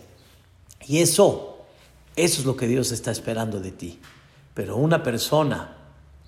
[0.87, 1.64] Y eso,
[2.16, 4.01] eso es lo que Dios está esperando de ti.
[4.55, 5.76] Pero una persona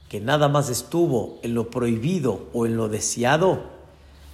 [0.09, 3.65] que nada más estuvo en lo prohibido o en lo deseado,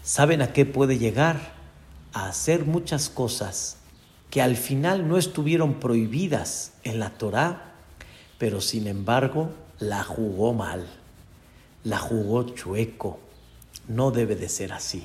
[0.02, 1.62] ¿saben a qué puede llegar?
[2.12, 3.78] a hacer muchas cosas
[4.30, 7.74] que al final no estuvieron prohibidas en la Torá,
[8.38, 10.86] pero sin embargo la jugó mal,
[11.84, 13.18] la jugó chueco.
[13.88, 15.04] No debe de ser así.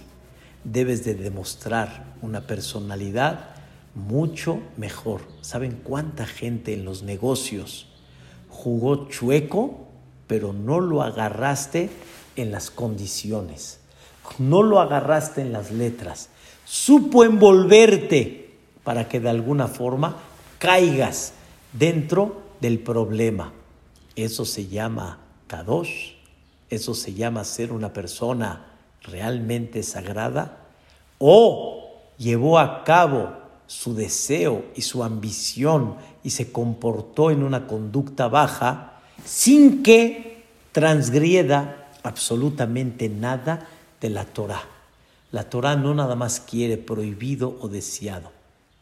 [0.63, 3.55] Debes de demostrar una personalidad
[3.97, 5.21] mucho mejor.
[5.41, 7.87] ¿Saben cuánta gente en los negocios
[8.49, 9.87] jugó chueco,
[10.27, 11.89] pero no lo agarraste
[12.35, 13.79] en las condiciones?
[14.39, 16.29] No lo agarraste en las letras
[16.67, 18.49] supo envolverte
[18.83, 20.17] para que de alguna forma
[20.59, 21.33] caigas
[21.71, 23.53] dentro del problema.
[24.15, 26.15] Eso se llama kadosh,
[26.69, 28.65] eso se llama ser una persona
[29.03, 30.57] realmente sagrada
[31.19, 33.31] o llevó a cabo
[33.67, 41.89] su deseo y su ambición y se comportó en una conducta baja sin que transgrieda
[42.03, 43.67] absolutamente nada
[43.99, 44.63] de la Torah.
[45.31, 48.31] La Torah no nada más quiere prohibido o deseado.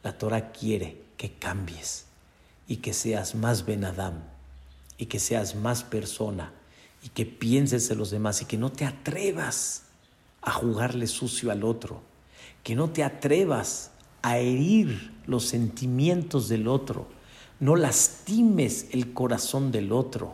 [0.04, 2.06] La Torah quiere que cambies
[2.68, 4.22] y que seas más Benadam
[4.98, 6.54] y que seas más persona
[7.04, 9.84] y que pienses en los demás y que no te atrevas
[10.42, 12.02] a jugarle sucio al otro,
[12.64, 13.92] que no te atrevas
[14.26, 17.08] a herir los sentimientos del otro,
[17.60, 20.34] no lastimes el corazón del otro,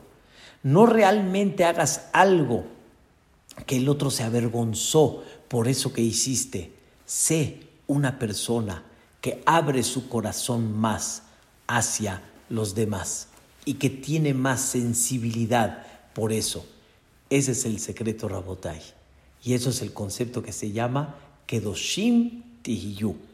[0.63, 2.63] no realmente hagas algo
[3.65, 6.71] que el otro se avergonzó por eso que hiciste.
[7.05, 8.81] Sé una persona
[9.19, 11.23] que abre su corazón más
[11.67, 13.27] hacia los demás
[13.65, 16.65] y que tiene más sensibilidad por eso.
[17.29, 18.81] Ese es el secreto Rabotai.
[19.43, 21.15] Y eso es el concepto que se llama
[21.45, 23.30] Kedoshim Tihiyu.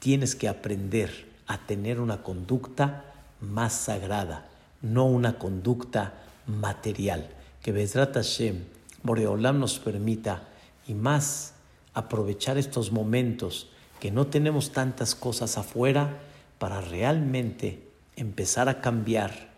[0.00, 3.04] Tienes que aprender a tener una conducta
[3.42, 4.48] más sagrada,
[4.80, 6.14] no una conducta
[6.46, 7.28] material.
[7.60, 8.64] Que Bezrat Hashem,
[9.02, 10.48] Boreolam nos permita
[10.88, 11.52] y más
[11.92, 13.68] aprovechar estos momentos
[14.00, 16.16] que no tenemos tantas cosas afuera
[16.58, 17.86] para realmente
[18.16, 19.50] empezar a cambiar,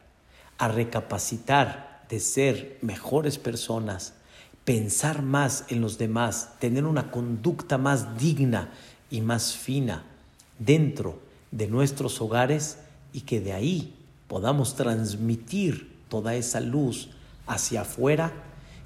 [0.58, 4.14] a recapacitar de ser mejores personas,
[4.64, 8.70] pensar más en los demás, tener una conducta más digna
[9.08, 10.02] y más fina
[10.64, 12.78] dentro de nuestros hogares
[13.12, 13.94] y que de ahí
[14.28, 17.10] podamos transmitir toda esa luz
[17.46, 18.32] hacia afuera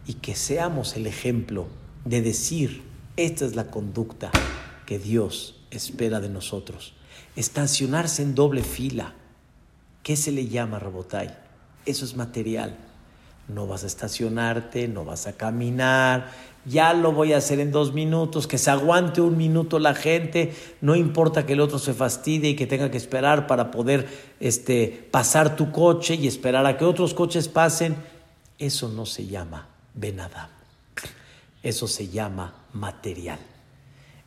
[0.07, 1.67] y que seamos el ejemplo
[2.05, 2.83] de decir,
[3.17, 4.31] esta es la conducta
[4.87, 6.95] que Dios espera de nosotros.
[7.35, 9.15] Estacionarse en doble fila.
[10.03, 11.37] ¿Qué se le llama, Robotay?
[11.85, 12.77] Eso es material.
[13.49, 16.31] No vas a estacionarte, no vas a caminar,
[16.67, 20.53] ya lo voy a hacer en dos minutos, que se aguante un minuto la gente,
[20.81, 24.09] no importa que el otro se fastidie y que tenga que esperar para poder
[24.41, 27.95] este, pasar tu coche y esperar a que otros coches pasen.
[28.59, 30.49] Eso no se llama Benadam.
[31.63, 33.39] Eso se llama material.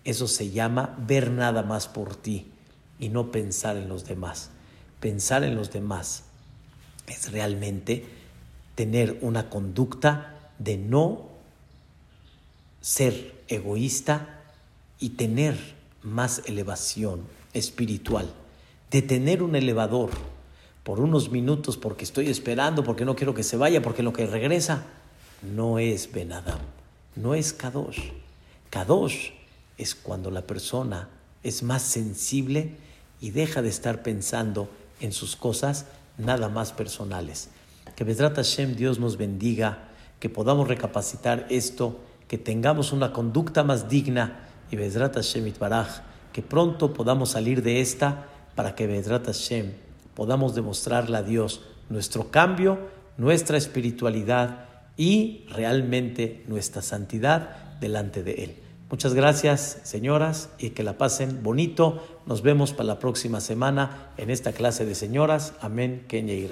[0.06, 2.52] Eso se llama ver nada más por ti
[3.00, 4.52] y no pensar en los demás.
[5.02, 6.24] Pensar en los demás
[7.08, 8.06] es realmente
[8.80, 11.28] tener una conducta de no
[12.80, 14.40] ser egoísta
[15.02, 15.58] y tener
[16.02, 17.24] más elevación
[17.54, 18.32] espiritual,
[18.90, 20.12] de tener un elevador
[20.86, 24.26] por unos minutos porque estoy esperando, porque no quiero que se vaya, porque lo que
[24.26, 24.86] regresa
[25.42, 26.60] no es Benadam,
[27.18, 28.12] no es Kadosh.
[28.70, 29.32] Kadosh
[29.78, 31.10] es cuando la persona
[31.44, 32.78] es más sensible
[33.20, 34.70] y deja de estar pensando
[35.02, 37.50] en sus cosas nada más personales.
[38.00, 39.90] Que Bedrat Hashem Dios nos bendiga,
[40.22, 46.00] que podamos recapacitar esto, que tengamos una conducta más digna y Bedrat Hashem Itbaraj,
[46.32, 49.74] que pronto podamos salir de esta para que Bedrat Hashem
[50.16, 52.80] podamos demostrarle a Dios nuestro cambio,
[53.18, 58.56] nuestra espiritualidad y realmente nuestra santidad delante de Él.
[58.90, 62.02] Muchas gracias, señoras, y que la pasen bonito.
[62.26, 65.52] Nos vemos para la próxima semana en esta clase de señoras.
[65.60, 66.50] Amén, Kenya y.